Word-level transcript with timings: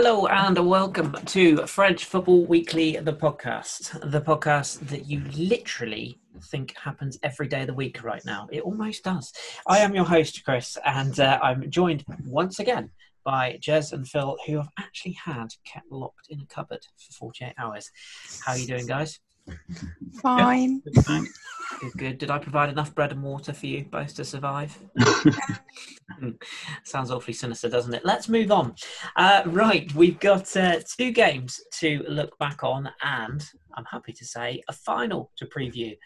Hello 0.00 0.28
and 0.28 0.56
welcome 0.64 1.12
to 1.26 1.66
French 1.66 2.04
Football 2.04 2.46
Weekly, 2.46 2.96
the 2.98 3.12
podcast. 3.12 3.98
The 4.12 4.20
podcast 4.20 4.78
that 4.90 5.06
you 5.06 5.24
literally 5.36 6.20
think 6.40 6.76
happens 6.76 7.18
every 7.24 7.48
day 7.48 7.62
of 7.62 7.66
the 7.66 7.74
week 7.74 8.04
right 8.04 8.24
now. 8.24 8.46
It 8.52 8.62
almost 8.62 9.02
does. 9.02 9.32
I 9.66 9.78
am 9.78 9.96
your 9.96 10.04
host, 10.04 10.44
Chris, 10.44 10.78
and 10.84 11.18
uh, 11.18 11.40
I'm 11.42 11.68
joined 11.68 12.04
once 12.24 12.60
again 12.60 12.90
by 13.24 13.58
Jez 13.60 13.92
and 13.92 14.06
Phil, 14.06 14.36
who 14.46 14.58
have 14.58 14.68
actually 14.78 15.14
had 15.14 15.48
kept 15.64 15.90
locked 15.90 16.28
in 16.30 16.38
a 16.42 16.46
cupboard 16.46 16.86
for 16.96 17.12
48 17.14 17.54
hours. 17.58 17.90
How 18.46 18.52
are 18.52 18.58
you 18.58 18.68
doing, 18.68 18.86
guys? 18.86 19.18
Fine. 20.22 20.82
Good, 21.80 21.92
good. 21.96 22.18
Did 22.18 22.30
I 22.30 22.38
provide 22.38 22.70
enough 22.70 22.94
bread 22.94 23.12
and 23.12 23.22
water 23.22 23.52
for 23.52 23.66
you 23.66 23.84
both 23.84 24.14
to 24.16 24.24
survive? 24.24 24.76
Hmm. 26.18 26.30
Sounds 26.84 27.10
awfully 27.10 27.34
sinister, 27.34 27.68
doesn't 27.68 27.94
it? 27.94 28.04
Let's 28.04 28.28
move 28.28 28.50
on. 28.50 28.74
Uh, 29.14 29.42
right, 29.46 29.92
we've 29.94 30.18
got 30.18 30.56
uh, 30.56 30.80
two 30.96 31.12
games 31.12 31.60
to 31.74 32.04
look 32.08 32.36
back 32.38 32.64
on, 32.64 32.90
and 33.02 33.44
I'm 33.74 33.84
happy 33.84 34.12
to 34.14 34.24
say 34.24 34.62
a 34.68 34.72
final 34.72 35.30
to 35.36 35.46
preview. 35.46 35.96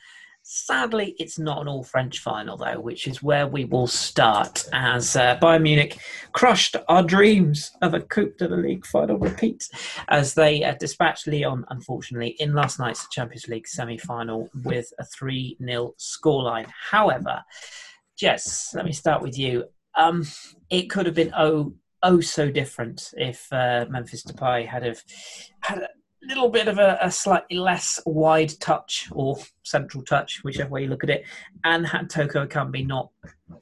Sadly, 0.44 1.14
it's 1.18 1.38
not 1.38 1.60
an 1.60 1.68
all 1.68 1.84
French 1.84 2.18
final, 2.18 2.56
though, 2.56 2.80
which 2.80 3.06
is 3.06 3.22
where 3.22 3.46
we 3.46 3.64
will 3.64 3.86
start 3.86 4.68
as 4.72 5.14
uh, 5.14 5.38
Bayern 5.40 5.62
Munich 5.62 5.98
crushed 6.32 6.74
our 6.88 7.04
dreams 7.04 7.70
of 7.80 7.94
a 7.94 8.00
Coupe 8.00 8.38
de 8.38 8.48
la 8.48 8.56
Ligue 8.56 8.84
final 8.84 9.18
repeat 9.18 9.68
as 10.08 10.34
they 10.34 10.64
uh, 10.64 10.74
dispatched 10.74 11.28
Lyon, 11.28 11.64
unfortunately, 11.70 12.36
in 12.40 12.54
last 12.54 12.80
night's 12.80 13.08
Champions 13.10 13.46
League 13.46 13.68
semi 13.68 13.96
final 13.96 14.48
with 14.64 14.92
a 14.98 15.04
3 15.04 15.58
0 15.64 15.94
scoreline. 15.98 16.66
However, 16.90 17.44
Jez, 18.20 18.74
let 18.74 18.84
me 18.84 18.92
start 18.92 19.22
with 19.22 19.38
you. 19.38 19.64
Um, 19.94 20.26
it 20.70 20.90
could 20.90 21.06
have 21.06 21.14
been 21.14 21.32
oh 21.36 21.74
oh 22.02 22.20
so 22.20 22.50
different 22.50 23.14
if 23.16 23.46
uh, 23.52 23.86
Memphis 23.88 24.24
Depay 24.24 24.66
had 24.66 24.82
have 24.82 25.02
had 25.60 25.86
little 26.26 26.48
bit 26.48 26.68
of 26.68 26.78
a, 26.78 26.98
a, 27.02 27.10
slightly 27.10 27.56
less 27.56 28.00
wide 28.06 28.52
touch 28.60 29.08
or 29.12 29.36
central 29.62 30.04
touch, 30.04 30.40
whichever 30.42 30.70
way 30.70 30.82
you 30.82 30.88
look 30.88 31.04
at 31.04 31.10
it, 31.10 31.24
and 31.64 31.86
had 31.86 32.08
Toko 32.08 32.46
Ekambi 32.46 32.86
not 32.86 33.10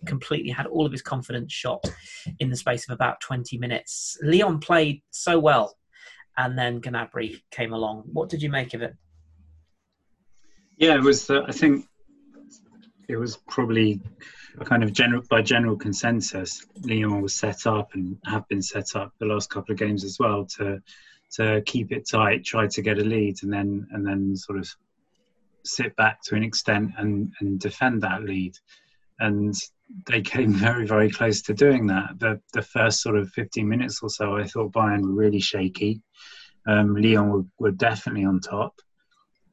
completely 0.07 0.51
had 0.51 0.67
all 0.67 0.87
of 0.87 0.93
his 0.93 1.03
confidence 1.03 1.53
shot 1.53 1.85
in 2.39 2.51
the 2.51 2.57
space 2.57 2.89
of 2.89 2.95
about 2.95 3.21
20 3.21 3.59
minutes. 3.59 4.19
Lyon 4.23 4.59
played 4.59 5.03
so 5.11 5.39
well, 5.39 5.77
and 6.37 6.59
then 6.59 6.81
Gnabry 6.81 7.41
came 7.51 7.73
along. 7.73 8.05
What 8.13 8.29
did 8.29 8.43
you 8.43 8.51
make 8.51 8.75
of 8.75 8.83
it? 8.83 8.95
Yeah, 10.77 10.95
it 10.95 11.03
was. 11.03 11.29
Uh, 11.29 11.43
I 11.47 11.53
think 11.53 11.87
it 13.09 13.17
was 13.17 13.37
probably 13.49 14.01
a 14.59 14.65
kind 14.65 14.83
of 14.83 14.93
general 14.93 15.23
by 15.29 15.43
general 15.43 15.77
consensus. 15.77 16.65
Lyon 16.83 17.21
was 17.21 17.35
set 17.35 17.67
up 17.67 17.91
and 17.95 18.17
have 18.27 18.47
been 18.49 18.63
set 18.63 18.97
up 18.97 19.13
the 19.19 19.27
last 19.27 19.51
couple 19.51 19.73
of 19.73 19.79
games 19.79 20.05
as 20.05 20.19
well 20.19 20.47
to 20.57 20.81
to 21.33 21.63
keep 21.65 21.93
it 21.93 22.09
tight, 22.09 22.45
try 22.45 22.67
to 22.67 22.83
get 22.83 22.99
a 22.99 23.05
lead, 23.05 23.43
and 23.43 23.53
then 23.53 23.87
and 23.93 24.07
then 24.07 24.37
sort 24.37 24.59
of 24.59 24.69
sit 25.65 25.95
back 25.97 26.23
to 26.25 26.35
an 26.35 26.43
extent 26.43 26.93
and 26.99 27.33
and 27.41 27.61
defend 27.61 28.03
that 28.03 28.23
lead. 28.23 28.55
And 29.19 29.55
they 30.07 30.23
came 30.23 30.53
very 30.53 30.87
very 30.87 31.11
close 31.11 31.43
to 31.43 31.55
doing 31.55 31.87
that. 31.89 32.19
The 32.19 32.41
the 32.53 32.63
first 32.63 33.01
sort 33.01 33.17
of 33.17 33.31
15 33.31 33.69
minutes 33.69 34.01
or 34.03 34.09
so, 34.09 34.37
I 34.37 34.45
thought 34.45 34.73
Bayern 34.73 35.03
were 35.03 35.15
really 35.15 35.41
shaky. 35.41 36.03
Um, 36.67 36.95
Lyon 36.95 37.31
were, 37.31 37.45
were 37.59 37.71
definitely 37.71 38.25
on 38.25 38.41
top, 38.41 38.75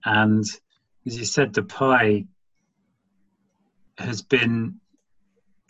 and 0.03 0.43
as 1.05 1.17
you 1.17 1.25
said, 1.25 1.53
Depay 1.53 2.27
has 3.97 4.21
been 4.21 4.79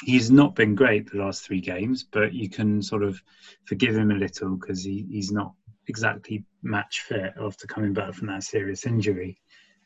he's 0.04 0.30
not 0.30 0.56
been 0.56 0.76
great 0.76 1.10
the 1.10 1.18
last 1.18 1.44
three 1.44 1.62
games, 1.62 2.04
but 2.04 2.34
you 2.34 2.50
can 2.50 2.82
sort 2.82 3.04
of 3.04 3.22
forgive 3.66 3.96
him 3.96 4.12
a 4.12 4.16
little 4.16 4.56
because 4.56 4.84
he, 4.84 5.06
he's 5.10 5.32
not 5.32 5.54
exactly 5.88 6.44
match 6.64 7.02
fit 7.02 7.34
after 7.42 7.68
coming 7.68 7.94
back 7.94 8.14
from 8.14 8.28
that 8.28 8.44
serious 8.44 8.86
injury. 8.86 9.40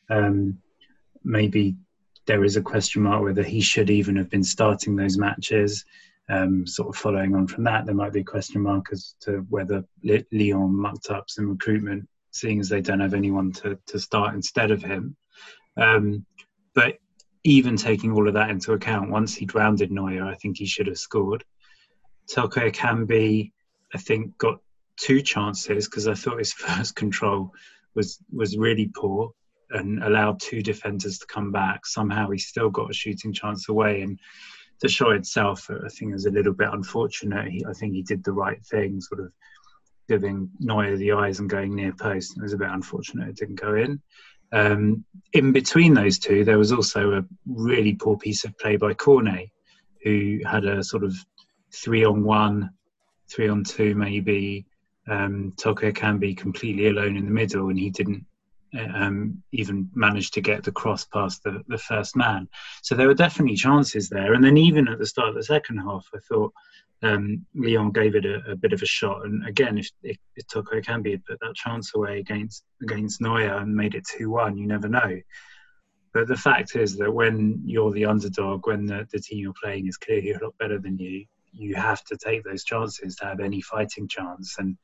Um, 0.10 0.58
maybe 1.24 1.76
there 2.26 2.44
is 2.44 2.58
a 2.58 2.62
question 2.62 3.04
mark 3.04 3.24
whether 3.24 3.44
he 3.44 3.62
should 3.62 3.90
even 3.90 4.16
have 4.16 4.30
been 4.30 4.44
starting 4.44 4.96
those 4.96 5.18
matches. 5.18 5.86
Um, 6.30 6.66
sort 6.66 6.90
of 6.90 6.96
following 6.96 7.36
on 7.36 7.48
from 7.48 7.64
that, 7.66 7.86
there 7.86 7.96
might 7.96 8.14
be 8.14 8.22
a 8.22 8.24
question 8.24 8.62
mark 8.62 8.88
as 8.92 9.16
to 9.22 9.46
whether 9.50 9.84
Lyon 10.04 10.74
mucked 10.80 11.10
up 11.10 11.30
some 11.30 11.50
recruitment, 11.50 12.08
seeing 12.32 12.60
as 12.60 12.70
they 12.70 12.82
don't 12.82 13.02
have 13.02 13.14
anyone 13.14 13.52
to, 13.54 13.78
to 13.88 14.00
start 14.00 14.34
instead 14.34 14.72
of 14.72 14.82
him. 14.82 15.16
Um, 15.78 16.26
but 16.74 17.00
even 17.44 17.76
taking 17.76 18.12
all 18.14 18.28
of 18.28 18.36
that 18.36 18.50
into 18.50 18.74
account, 18.74 19.10
once 19.10 19.36
he'd 19.36 19.56
rounded 19.56 19.92
Neuer, 19.92 20.24
I 20.26 20.36
think 20.36 20.58
he 20.58 20.66
should 20.66 20.88
have 20.88 20.98
scored. 20.98 21.44
Toko 22.30 22.70
Ekambi, 22.70 23.52
I 23.94 23.98
think, 23.98 24.38
got 24.38 24.60
two 25.02 25.22
chances 25.22 25.88
because 25.88 26.08
I 26.08 26.14
thought 26.14 26.38
his 26.38 26.54
first 26.66 26.96
control 26.96 27.54
was 27.96 28.20
was 28.32 28.58
really 28.58 28.90
poor 28.96 29.32
and 29.72 30.04
allowed 30.04 30.40
two 30.40 30.62
defenders 30.62 31.18
to 31.20 31.26
come 31.28 31.52
back. 31.52 31.86
Somehow 31.86 32.30
he 32.30 32.38
still 32.38 32.70
got 32.70 32.90
a 32.90 32.94
shooting 32.94 33.34
chance 33.34 33.70
away, 33.70 34.02
and 34.02 34.20
the 34.82 34.90
shot 34.90 35.16
itself, 35.16 35.70
I 35.70 35.88
think, 35.90 36.14
was 36.14 36.26
a 36.26 36.32
little 36.32 36.54
bit 36.54 36.70
unfortunate. 36.72 37.48
He, 37.50 37.66
I 37.68 37.74
think 37.74 37.94
he 37.94 38.02
did 38.02 38.24
the 38.24 38.34
right 38.34 38.64
thing, 38.66 39.00
sort 39.00 39.22
of 39.22 39.32
giving 40.10 40.50
Neuer 40.60 40.98
the 40.98 41.14
eyes 41.14 41.40
and 41.40 41.50
going 41.50 41.76
near 41.76 41.94
post. 41.94 42.36
It 42.38 42.44
was 42.44 42.54
a 42.54 42.58
bit 42.58 42.70
unfortunate 42.70 43.30
it 43.30 43.38
didn't 43.38 43.62
go 43.62 43.76
in. 43.76 44.02
Um, 44.54 45.06
in 45.32 45.54
between 45.54 45.94
those 45.94 46.20
two, 46.20 46.44
there 46.44 46.58
was 46.58 46.74
also 46.74 47.14
a 47.14 47.26
really 47.46 47.94
poor 47.94 48.18
piece 48.18 48.44
of 48.44 48.58
play 48.58 48.76
by 48.76 48.94
Cornet, 48.94 49.50
who 50.04 50.40
had 50.46 50.66
a 50.66 50.84
sort 50.84 51.06
of 51.06 51.16
three 51.74 52.04
on 52.04 52.24
one, 52.24 52.72
three 53.30 53.48
on 53.48 53.64
two, 53.64 53.96
maybe, 53.96 54.66
um, 55.08 55.54
Toko 55.58 55.92
be 56.20 56.36
completely 56.36 56.88
alone 56.88 57.18
in 57.18 57.26
the 57.26 57.32
middle, 57.32 57.70
and 57.70 57.80
he 57.80 57.90
didn't 57.90 58.26
um, 58.80 59.44
even 59.52 59.90
manage 59.94 60.32
to 60.32 60.42
get 60.42 60.64
the 60.64 60.72
cross 60.72 61.06
past 61.06 61.44
the, 61.44 61.64
the 61.68 61.78
first 61.78 62.16
man. 62.16 62.48
So 62.84 62.96
there 62.96 63.08
were 63.08 63.14
definitely 63.14 63.56
chances 63.56 64.10
there. 64.10 64.34
And 64.34 64.44
then 64.44 64.58
even 64.58 64.88
at 64.88 65.00
the 65.00 65.06
start 65.06 65.30
of 65.30 65.36
the 65.36 65.44
second 65.44 65.80
half, 65.80 66.08
I 66.14 66.20
thought 66.30 66.54
um, 67.04 67.46
Lyon 67.56 67.92
gave 67.92 68.16
it 68.16 68.26
a, 68.26 68.52
a, 68.52 68.56
bit 68.56 68.74
of 68.74 68.82
a 68.82 68.86
shot. 68.86 69.26
And 69.26 69.46
again, 69.48 69.78
if, 69.78 69.90
if, 70.04 70.18
if 70.36 70.48
Toko 70.48 70.80
put 70.82 71.40
that 71.40 71.56
chance 71.56 71.92
away 71.96 72.20
against 72.20 72.64
against 72.82 73.22
Neuer 73.22 73.58
and 73.58 73.76
made 73.76 73.96
it 73.96 74.06
two 74.06 74.30
one, 74.30 74.58
you 74.58 74.68
never 74.68 74.88
know. 74.88 75.20
But 76.14 76.28
the 76.28 76.36
fact 76.36 76.76
is 76.76 76.98
that 76.98 77.12
when 77.12 77.62
you're 77.66 77.92
the 77.92 78.06
underdog, 78.06 78.68
when 78.68 78.86
the, 78.86 79.08
the 79.12 79.20
team 79.20 79.40
you're 79.40 79.54
playing 79.62 79.88
is 79.88 79.98
clearly 79.98 80.32
a 80.32 80.40
lot 80.40 80.58
better 80.60 80.78
than 80.78 80.98
you, 80.98 81.26
you 81.54 81.76
have 81.76 82.04
to 82.06 82.18
take 82.18 82.44
those 82.44 82.64
chances 82.64 83.16
to 83.18 83.26
have 83.26 83.40
any 83.40 83.62
fighting 83.62 84.08
chance. 84.08 84.56
And 84.58 84.78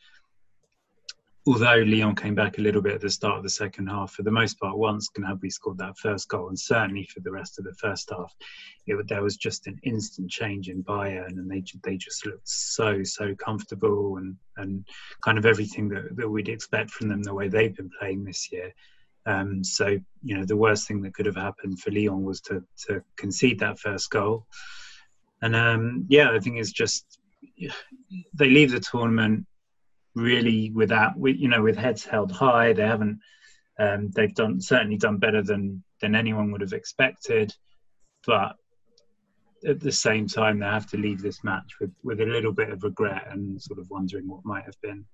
although 1.48 1.78
Lyon 1.78 2.16
came 2.16 2.36
back 2.36 2.58
a 2.58 2.62
little 2.62 2.82
bit 2.82 2.96
at 2.96 3.02
the 3.02 3.10
start 3.10 3.38
of 3.38 3.44
the 3.44 3.50
second 3.50 3.88
half, 3.88 4.12
for 4.12 4.24
the 4.24 4.32
most 4.32 4.60
part, 4.60 4.78
once 4.78 5.10
Gnabry 5.18 5.52
scored 5.52 5.78
that 5.78 5.98
first 5.98 6.28
goal, 6.28 6.50
and 6.50 6.60
certainly 6.60 7.06
for 7.06 7.22
the 7.22 7.32
rest 7.32 7.58
of 7.58 7.66
the 7.66 7.74
first 7.76 8.10
half, 8.10 8.36
it, 8.86 9.08
there 9.08 9.24
was 9.24 9.38
just 9.38 9.66
an 9.68 9.80
instant 9.84 10.30
change 10.30 10.68
in 10.68 10.84
Bayern, 10.84 11.30
and 11.30 11.50
they 11.50 11.64
they 11.84 11.96
just 11.96 12.26
looked 12.26 12.48
so 12.48 13.04
so 13.04 13.34
comfortable 13.36 14.18
and 14.18 14.36
and 14.58 14.86
kind 15.24 15.38
of 15.38 15.46
everything 15.46 15.88
that, 15.90 16.16
that 16.18 16.30
we'd 16.30 16.50
expect 16.50 16.92
from 16.92 17.08
them 17.08 17.24
the 17.24 17.34
way 17.34 17.48
they've 17.48 17.76
been 17.76 17.92
playing 17.98 18.26
this 18.26 18.52
year. 18.52 18.74
Um, 19.26 19.64
so 19.64 19.98
you 20.24 20.38
know 20.38 20.46
the 20.46 20.58
worst 20.58 20.88
thing 20.88 21.02
that 21.04 21.14
could 21.14 21.26
have 21.26 21.36
happened 21.36 21.80
for 21.80 21.92
Lyon 21.92 22.24
was 22.24 22.42
to 22.42 22.64
to 22.88 23.04
concede 23.16 23.60
that 23.60 23.80
first 23.80 24.10
goal. 24.10 24.48
And 25.42 25.56
um, 25.56 26.06
yeah, 26.10 26.32
I 26.32 26.40
think 26.40 26.58
it's 26.58 26.72
just 26.72 27.20
they 28.34 28.50
leave 28.50 28.72
the 28.72 28.80
tournament 28.80 29.46
really 30.16 30.72
without, 30.72 31.14
you 31.18 31.48
know, 31.48 31.62
with 31.62 31.78
heads 31.78 32.04
held 32.04 32.32
high. 32.32 32.74
They 32.74 32.86
haven't. 32.86 33.20
Um, 33.80 34.10
they've 34.10 34.34
done 34.34 34.60
certainly 34.60 34.98
done 34.98 35.18
better 35.18 35.44
than 35.44 35.84
than 36.02 36.16
anyone 36.16 36.52
would 36.52 36.62
have 36.62 36.74
expected, 36.74 37.54
but 38.26 38.56
at 39.68 39.80
the 39.80 39.92
same 39.92 40.28
time, 40.28 40.60
they 40.60 40.66
have 40.66 40.90
to 40.92 40.98
leave 40.98 41.22
this 41.22 41.44
match 41.44 41.80
with 41.80 41.92
with 42.04 42.22
a 42.22 42.26
little 42.26 42.52
bit 42.52 42.70
of 42.70 42.84
regret 42.84 43.28
and 43.30 43.62
sort 43.62 43.80
of 43.80 43.90
wondering 43.90 44.28
what 44.28 44.46
might 44.46 44.66
have 44.66 44.80
been. 44.82 45.06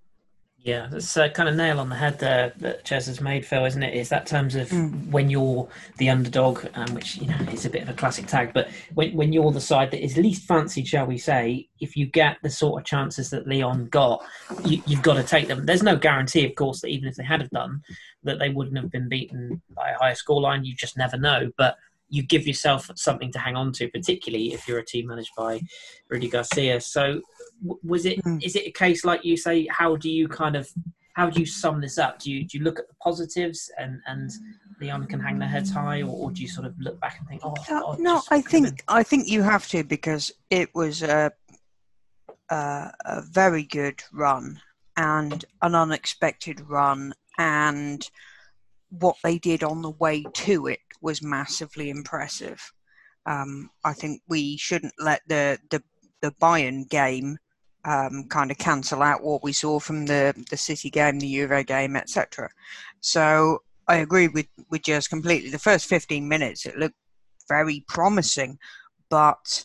Yeah, 0.64 0.88
that's 0.90 1.18
a 1.18 1.30
kind 1.30 1.50
of 1.50 1.56
nail 1.56 1.82
on 1.82 1.90
the 1.90 1.96
head 1.96 2.20
there 2.20 2.54
that 2.60 2.86
Jez 2.86 3.08
has 3.08 3.20
made, 3.20 3.46
Phil, 3.46 3.66
isn't 3.66 3.84
it? 3.84 3.94
Is 3.94 4.08
that 4.08 4.26
terms 4.26 4.56
of 4.56 4.70
mm. 4.70 5.10
when 5.12 5.30
you're 5.30 5.68
the 5.98 6.10
underdog, 6.10 6.66
um, 6.76 6.96
which 6.96 7.18
you 7.18 7.28
know 7.28 7.36
is 7.52 7.66
a 7.66 7.70
bit 7.70 7.82
of 7.82 7.90
a 7.90 7.94
classic 7.94 8.28
tag, 8.28 8.54
but 8.54 8.70
when 8.94 9.14
when 9.14 9.34
you're 9.34 9.52
the 9.52 9.60
side 9.60 9.92
that 9.92 10.02
is 10.02 10.16
least 10.16 10.44
fancied, 10.48 10.88
shall 10.88 11.06
we 11.06 11.18
say, 11.18 11.68
if 11.82 11.98
you 11.98 12.06
get 12.06 12.38
the 12.44 12.50
sort 12.50 12.82
of 12.82 12.86
chances 12.86 13.30
that 13.32 13.46
Lyon 13.46 13.88
got, 13.88 14.24
you, 14.64 14.82
have 14.88 15.04
got 15.04 15.16
to 15.16 15.24
take 15.24 15.50
them. 15.50 15.66
There's 15.66 15.84
no 15.84 15.98
guarantee, 15.98 16.46
of 16.46 16.56
course, 16.56 16.80
that 16.80 16.88
even 16.88 17.10
if 17.10 17.16
they 17.16 17.26
had 17.26 17.42
have 17.42 17.50
done, 17.50 17.84
that 18.24 18.40
they 18.40 18.48
wouldn't 18.48 18.78
have 18.78 18.90
been 18.90 19.10
beaten 19.10 19.62
by 19.76 19.90
a 19.90 19.98
higher 19.98 20.16
scoreline. 20.16 20.66
You 20.66 20.76
just 20.76 20.98
never 20.98 21.18
know, 21.18 21.52
but 21.58 21.76
you 22.08 22.24
give 22.24 22.48
yourself 22.48 22.90
something 22.96 23.34
to 23.34 23.40
hang 23.40 23.58
on 23.58 23.74
to, 23.74 23.90
particularly 23.90 24.54
if 24.54 24.66
you're 24.66 24.80
a 24.80 24.86
team 24.86 25.08
managed 25.08 25.32
by 25.36 25.60
Rudy 26.08 26.30
Garcia. 26.30 26.80
So 26.80 27.22
was 27.84 28.06
it 28.06 28.24
mm. 28.24 28.44
is 28.44 28.56
it 28.56 28.68
a 28.68 28.72
case 28.72 29.06
like 29.06 29.24
you 29.24 29.38
say 29.38 29.68
how 29.72 29.96
do 29.96 30.10
you 30.10 30.28
kind 30.28 30.56
of 30.56 30.70
how 31.14 31.30
do 31.30 31.40
you 31.40 31.46
sum 31.46 31.80
this 31.80 31.98
up 31.98 32.20
do 32.20 32.32
you 32.32 32.44
do 32.46 32.58
you 32.58 32.64
look 32.64 32.80
at 32.80 32.88
the 32.88 32.96
positives 33.02 33.72
and 33.78 34.00
and 34.08 34.32
Lyon 34.82 35.06
can 35.06 35.20
hang 35.20 35.40
their 35.40 35.48
heads 35.48 35.72
high 35.72 36.02
or, 36.02 36.10
or 36.10 36.32
do 36.32 36.42
you 36.42 36.48
sort 36.48 36.66
of 36.68 36.78
look 36.80 37.00
back 37.00 37.20
and 37.20 37.28
think 37.28 37.42
oh 37.44 37.54
uh, 37.70 37.80
God, 37.80 38.00
no 38.00 38.22
i 38.30 38.42
think 38.42 38.84
i 38.88 39.04
think 39.04 39.28
you 39.28 39.42
have 39.42 39.68
to 39.70 39.84
because 39.84 40.32
it 40.50 40.70
was 40.76 41.04
a 41.04 41.32
a, 42.50 42.92
a 43.06 43.22
very 43.22 43.64
good 43.64 44.04
run 44.12 44.60
and 44.98 45.46
an 45.62 45.76
unexpected 45.76 46.62
run, 46.70 47.14
and 47.38 48.10
what 48.90 49.16
they 49.24 49.40
did 49.40 49.64
on 49.64 49.82
the 49.82 49.92
way 49.92 50.24
to 50.34 50.68
it 50.68 50.80
was 51.02 51.22
massively 51.22 51.90
impressive. 51.90 52.72
Um, 53.26 53.70
I 53.84 53.94
think 53.94 54.22
we 54.28 54.58
shouldn't 54.58 54.94
let 55.00 55.22
the 55.28 55.60
the, 55.72 55.82
the 56.22 56.32
Bayern 56.42 56.88
game 56.90 57.38
um, 57.86 58.26
kind 58.30 58.52
of 58.52 58.58
cancel 58.58 59.02
out 59.02 59.24
what 59.24 59.44
we 59.44 59.54
saw 59.54 59.80
from 59.80 60.06
the 60.06 60.34
the 60.50 60.58
City 60.58 60.90
game, 60.90 61.20
the 61.20 61.32
Juve 61.32 61.66
game, 61.66 61.96
etc. 61.96 62.50
So 63.02 63.64
I 63.88 63.98
agree 63.98 64.28
with 64.28 64.48
with 64.70 64.84
Jez 64.84 65.10
completely. 65.10 65.50
The 65.50 65.60
first 65.60 65.88
15 65.88 66.28
minutes 66.28 66.66
it 66.66 66.78
looked 66.78 66.96
very 67.50 67.84
promising, 67.88 68.58
but 69.10 69.64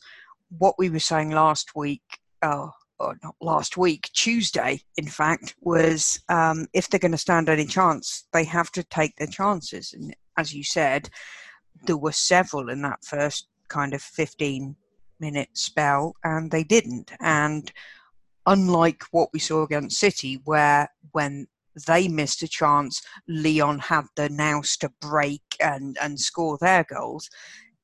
what 0.58 0.74
we 0.78 0.90
were 0.90 0.98
saying 0.98 1.30
last 1.30 1.76
week, 1.76 2.02
oh, 2.42 2.72
or 2.98 3.16
not 3.22 3.36
last 3.40 3.76
week, 3.76 4.10
Tuesday, 4.12 4.80
in 4.96 5.06
fact, 5.06 5.54
was 5.60 6.20
um, 6.28 6.66
if 6.72 6.88
they're 6.88 6.98
going 6.98 7.12
to 7.12 7.18
stand 7.18 7.48
any 7.48 7.66
chance, 7.66 8.26
they 8.32 8.44
have 8.44 8.72
to 8.72 8.82
take 8.82 9.14
their 9.16 9.28
chances. 9.28 9.92
And 9.92 10.14
as 10.36 10.52
you 10.52 10.64
said, 10.64 11.08
there 11.84 11.96
were 11.96 12.12
several 12.12 12.70
in 12.70 12.82
that 12.82 13.04
first 13.04 13.46
kind 13.68 13.94
of 13.94 14.02
15 14.02 14.74
minute 15.20 15.50
spell, 15.52 16.14
and 16.24 16.50
they 16.50 16.64
didn't. 16.64 17.12
And 17.20 17.70
unlike 18.48 19.04
what 19.10 19.28
we 19.32 19.38
saw 19.38 19.62
against 19.62 20.00
City, 20.00 20.40
where 20.44 20.88
when 21.12 21.46
they 21.86 22.08
missed 22.08 22.42
a 22.42 22.48
chance, 22.48 23.02
Lyon 23.28 23.78
had 23.78 24.06
the 24.16 24.28
nous 24.30 24.76
to 24.78 24.90
break 25.00 25.42
and, 25.60 25.96
and 26.02 26.18
score 26.18 26.56
their 26.58 26.84
goals. 26.84 27.28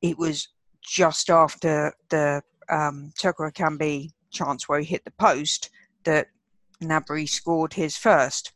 It 0.00 0.18
was 0.18 0.48
just 0.82 1.30
after 1.30 1.92
the 2.08 2.42
um, 2.70 3.12
Toko 3.18 3.50
Ekambi 3.50 4.10
chance 4.30 4.68
where 4.68 4.80
he 4.80 4.86
hit 4.86 5.04
the 5.04 5.12
post 5.12 5.70
that 6.04 6.28
Gnabry 6.82 7.28
scored 7.28 7.74
his 7.74 7.96
first. 7.96 8.52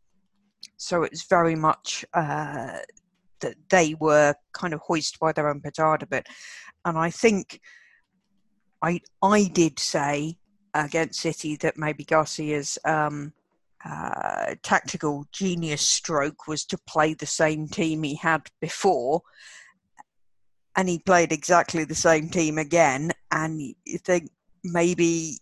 So 0.79 1.03
it's 1.03 1.29
very 1.29 1.55
much 1.55 2.05
uh, 2.15 2.79
that 3.41 3.55
they 3.69 3.95
were 4.01 4.35
kind 4.53 4.73
of 4.75 4.81
hoisted 4.81 5.21
by 5.21 5.33
their 5.33 5.49
own 5.49 5.61
petard 5.61 6.03
a 6.03 6.07
bit. 6.07 6.27
And 6.85 6.97
I 6.97 7.11
think 7.11 7.61
I 8.83 9.01
I 9.23 9.45
did 9.45 9.79
say 9.79 10.38
against 10.75 11.21
City 11.21 11.57
that 11.57 11.77
maybe 11.77 12.05
Garcia's 12.05 12.79
um, 12.85 13.33
uh, 13.85 14.55
tactical 14.63 15.27
genius 15.33 15.83
stroke 15.83 16.47
was 16.47 16.65
to 16.65 16.79
play 16.87 17.15
the 17.15 17.27
same 17.27 17.69
team 17.69 18.03
he 18.03 18.17
had 18.17 18.43
before. 18.61 19.23
And 20.77 20.89
he 20.89 20.99
played 20.99 21.33
exactly 21.33 21.85
the 21.85 21.95
same 21.95 22.29
team 22.29 22.59
again. 22.59 23.11
And 23.31 23.61
you 23.61 23.99
think 23.99 24.31
maybe 24.65 25.39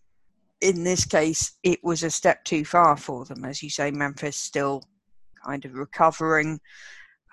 in 0.61 0.85
this 0.85 1.05
case, 1.05 1.53
it 1.63 1.83
was 1.83 2.03
a 2.03 2.11
step 2.11 2.45
too 2.45 2.65
far 2.65 2.97
for 2.97 3.25
them. 3.25 3.45
As 3.45 3.63
you 3.63 3.71
say, 3.71 3.91
Memphis 3.91 4.37
still 4.37 4.83
kind 5.45 5.65
of 5.65 5.75
recovering. 5.75 6.61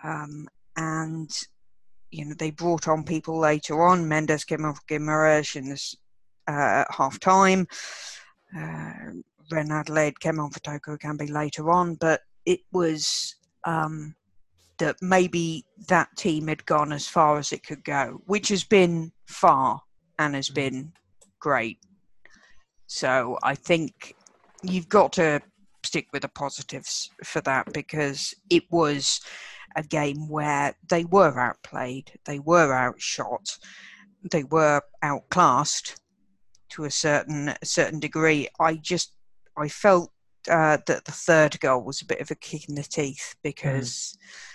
Um, 0.03 0.47
and, 0.75 1.31
you 2.11 2.25
know, 2.25 2.35
they 2.37 2.51
brought 2.51 2.87
on 2.87 3.03
people 3.03 3.39
later 3.39 3.83
on. 3.83 4.07
Mendes 4.07 4.43
came 4.43 4.65
off 4.65 4.85
Guimaraes 4.87 5.55
uh, 6.47 6.83
half 6.89 7.19
time. 7.19 7.67
Uh, 8.57 8.93
Reine-Adélaïde 9.51 10.19
came 10.19 10.39
on 10.39 10.49
for 10.51 10.59
Toko 10.59 10.97
Ekambi 10.97 11.29
later 11.29 11.69
on, 11.71 11.95
but 11.95 12.21
it 12.45 12.61
was 12.71 13.35
um, 13.65 14.15
that 14.79 14.95
maybe 15.01 15.65
that 15.87 16.09
team 16.17 16.47
had 16.47 16.65
gone 16.65 16.91
as 16.91 17.07
far 17.07 17.37
as 17.37 17.51
it 17.51 17.65
could 17.65 17.83
go, 17.83 18.21
which 18.25 18.49
has 18.49 18.63
been 18.63 19.11
far 19.27 19.81
and 20.19 20.35
has 20.35 20.49
mm. 20.49 20.55
been 20.55 20.93
great. 21.39 21.77
So 22.87 23.37
I 23.43 23.55
think 23.55 24.15
you've 24.61 24.89
got 24.89 25.13
to 25.13 25.41
stick 25.83 26.07
with 26.13 26.21
the 26.21 26.29
positives 26.29 27.09
for 27.23 27.41
that 27.41 27.71
because 27.73 28.33
it 28.49 28.63
was 28.71 29.19
a 29.75 29.83
game 29.83 30.29
where 30.29 30.75
they 30.89 31.03
were 31.05 31.39
outplayed, 31.39 32.11
they 32.25 32.39
were 32.39 32.73
outshot, 32.73 33.57
they 34.31 34.43
were 34.43 34.81
outclassed 35.01 35.99
to 36.73 36.85
a 36.85 36.91
certain 36.91 37.49
a 37.49 37.65
certain 37.65 37.99
degree. 37.99 38.47
I 38.59 38.75
just 38.75 39.13
I 39.57 39.67
felt 39.67 40.11
uh, 40.49 40.77
that 40.87 41.05
the 41.05 41.11
third 41.11 41.59
goal 41.59 41.83
was 41.83 42.01
a 42.01 42.05
bit 42.05 42.21
of 42.21 42.31
a 42.31 42.35
kick 42.35 42.69
in 42.69 42.75
the 42.75 42.83
teeth 42.83 43.35
because. 43.43 44.17
Mm 44.17 44.49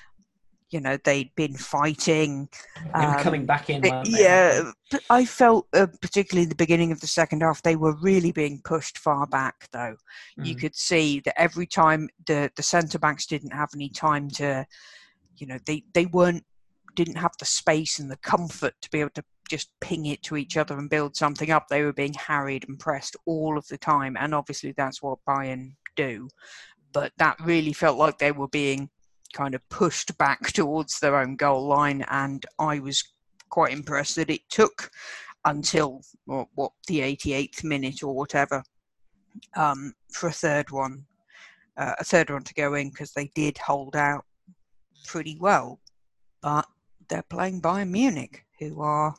you 0.70 0.80
know 0.80 0.98
they'd 1.04 1.34
been 1.34 1.54
fighting 1.54 2.48
um, 2.94 3.18
coming 3.20 3.46
back 3.46 3.70
in 3.70 3.82
yeah 4.04 4.70
i 5.10 5.24
felt 5.24 5.66
uh, 5.72 5.86
particularly 6.00 6.46
the 6.46 6.54
beginning 6.54 6.92
of 6.92 7.00
the 7.00 7.06
second 7.06 7.42
half 7.42 7.62
they 7.62 7.76
were 7.76 7.94
really 7.96 8.32
being 8.32 8.60
pushed 8.64 8.98
far 8.98 9.26
back 9.26 9.68
though 9.72 9.96
mm. 10.38 10.46
you 10.46 10.54
could 10.54 10.74
see 10.74 11.20
that 11.20 11.40
every 11.40 11.66
time 11.66 12.08
the 12.26 12.50
the 12.56 12.62
center 12.62 12.98
backs 12.98 13.26
didn't 13.26 13.52
have 13.52 13.70
any 13.74 13.88
time 13.88 14.28
to 14.28 14.66
you 15.36 15.46
know 15.46 15.58
they 15.66 15.82
they 15.94 16.06
weren't 16.06 16.44
didn't 16.94 17.16
have 17.16 17.32
the 17.38 17.44
space 17.44 17.98
and 17.98 18.10
the 18.10 18.16
comfort 18.18 18.74
to 18.82 18.90
be 18.90 19.00
able 19.00 19.10
to 19.10 19.24
just 19.48 19.70
ping 19.80 20.06
it 20.06 20.22
to 20.24 20.36
each 20.36 20.56
other 20.56 20.78
and 20.78 20.90
build 20.90 21.16
something 21.16 21.50
up. 21.50 21.68
They 21.68 21.82
were 21.82 21.92
being 21.92 22.14
harried 22.14 22.66
and 22.68 22.78
pressed 22.78 23.16
all 23.26 23.58
of 23.58 23.66
the 23.68 23.78
time 23.78 24.16
and 24.18 24.34
obviously 24.34 24.72
that's 24.76 25.02
what 25.02 25.18
bayern 25.28 25.72
do. 25.96 26.28
But 26.92 27.12
that 27.18 27.38
really 27.40 27.72
felt 27.72 27.98
like 27.98 28.18
they 28.18 28.32
were 28.32 28.48
being 28.48 28.88
kind 29.34 29.54
of 29.54 29.68
pushed 29.68 30.16
back 30.18 30.40
towards 30.52 30.98
their 30.98 31.16
own 31.16 31.36
goal 31.36 31.66
line, 31.66 32.04
and 32.08 32.44
I 32.58 32.78
was 32.78 33.02
quite 33.50 33.72
impressed 33.72 34.16
that 34.16 34.30
it 34.30 34.48
took 34.50 34.90
until 35.44 36.02
what, 36.26 36.48
what 36.54 36.72
the 36.86 37.00
88th 37.00 37.64
minute 37.64 38.02
or 38.02 38.14
whatever 38.14 38.62
um, 39.56 39.94
for 40.12 40.28
a 40.28 40.32
third 40.32 40.70
one, 40.70 41.06
uh, 41.76 41.94
a 41.98 42.04
third 42.04 42.30
one 42.30 42.42
to 42.42 42.54
go 42.54 42.74
in 42.74 42.90
because 42.90 43.12
they 43.12 43.30
did 43.34 43.56
hold 43.58 43.96
out 43.96 44.24
pretty 45.06 45.38
well, 45.40 45.80
but 46.42 46.66
they're 47.08 47.22
playing 47.22 47.62
Bayern 47.62 47.90
Munich, 47.90 48.44
who 48.58 48.80
are 48.80 49.14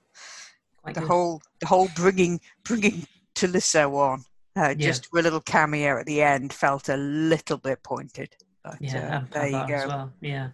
Quite 0.82 0.96
the 0.96 1.02
good. 1.02 1.08
whole 1.08 1.42
the 1.60 1.68
whole 1.68 1.90
bringing 1.96 2.40
bringing 2.64 3.06
Tolisso 3.36 3.94
on. 3.96 4.24
Uh, 4.56 4.70
yeah. 4.70 4.88
Just 4.88 5.08
a 5.14 5.22
little 5.22 5.42
cameo 5.42 6.00
at 6.00 6.06
the 6.06 6.22
end 6.22 6.52
felt 6.52 6.90
a 6.90 6.98
little 6.98 7.58
bit 7.58 7.82
pointed. 7.84 8.36
But, 8.64 8.82
yeah, 8.82 9.18
uh, 9.18 9.24
there 9.32 9.48
you 9.48 9.68
go. 9.68 9.88
Well. 9.88 10.14
Yeah, 10.22 10.50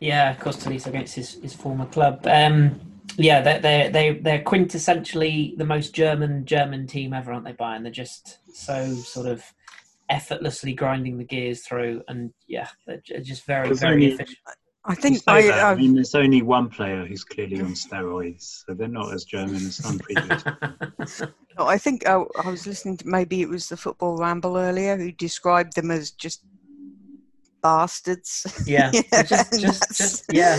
yeah. 0.00 0.30
Of 0.30 0.40
course, 0.40 0.56
Tolisso 0.56 0.88
against 0.88 1.14
his, 1.14 1.34
his 1.34 1.54
former 1.54 1.86
club. 1.86 2.26
Um, 2.26 2.80
yeah, 3.16 3.40
they're 3.40 3.60
they 3.60 3.90
they 3.90 4.18
they're 4.18 4.42
quintessentially 4.42 5.56
the 5.56 5.64
most 5.64 5.94
German 5.94 6.44
German 6.44 6.86
team 6.86 7.12
ever, 7.12 7.32
aren't 7.32 7.46
they? 7.46 7.54
Bayern. 7.54 7.82
They're 7.82 7.90
just 7.90 8.38
so 8.54 8.94
sort 8.94 9.26
of 9.26 9.42
effortlessly 10.10 10.74
grinding 10.74 11.18
the 11.18 11.24
gears 11.24 11.62
through, 11.62 12.02
and 12.08 12.32
yeah, 12.46 12.68
they're 12.86 13.00
just 13.22 13.44
very 13.44 13.72
very 13.74 13.94
only, 13.94 14.06
efficient. 14.08 14.38
I 14.88 14.94
think 14.94 15.22
I, 15.26 15.50
I, 15.50 15.74
mean, 15.74 15.94
there's 15.94 16.14
only 16.14 16.40
one 16.40 16.70
player 16.70 17.04
who's 17.04 17.22
clearly 17.22 17.60
on 17.60 17.74
steroids, 17.74 18.64
so 18.64 18.72
they're 18.72 18.88
not 18.88 19.12
as 19.12 19.24
German 19.24 19.56
as 19.56 19.76
some 19.76 19.98
previous. 19.98 20.42
no, 21.58 21.66
I 21.66 21.76
think 21.76 22.08
uh, 22.08 22.24
I 22.42 22.48
was 22.48 22.66
listening 22.66 22.96
to 22.96 23.06
maybe 23.06 23.42
it 23.42 23.50
was 23.50 23.68
the 23.68 23.76
Football 23.76 24.16
Ramble 24.16 24.56
earlier 24.56 24.96
who 24.96 25.12
described 25.12 25.74
them 25.76 25.90
as 25.90 26.10
just 26.10 26.42
bastards. 27.62 28.46
Yeah, 28.66 28.90
yeah 29.12 29.22
just, 29.24 29.60
just, 29.60 29.96
just, 29.96 30.24
yeah. 30.32 30.58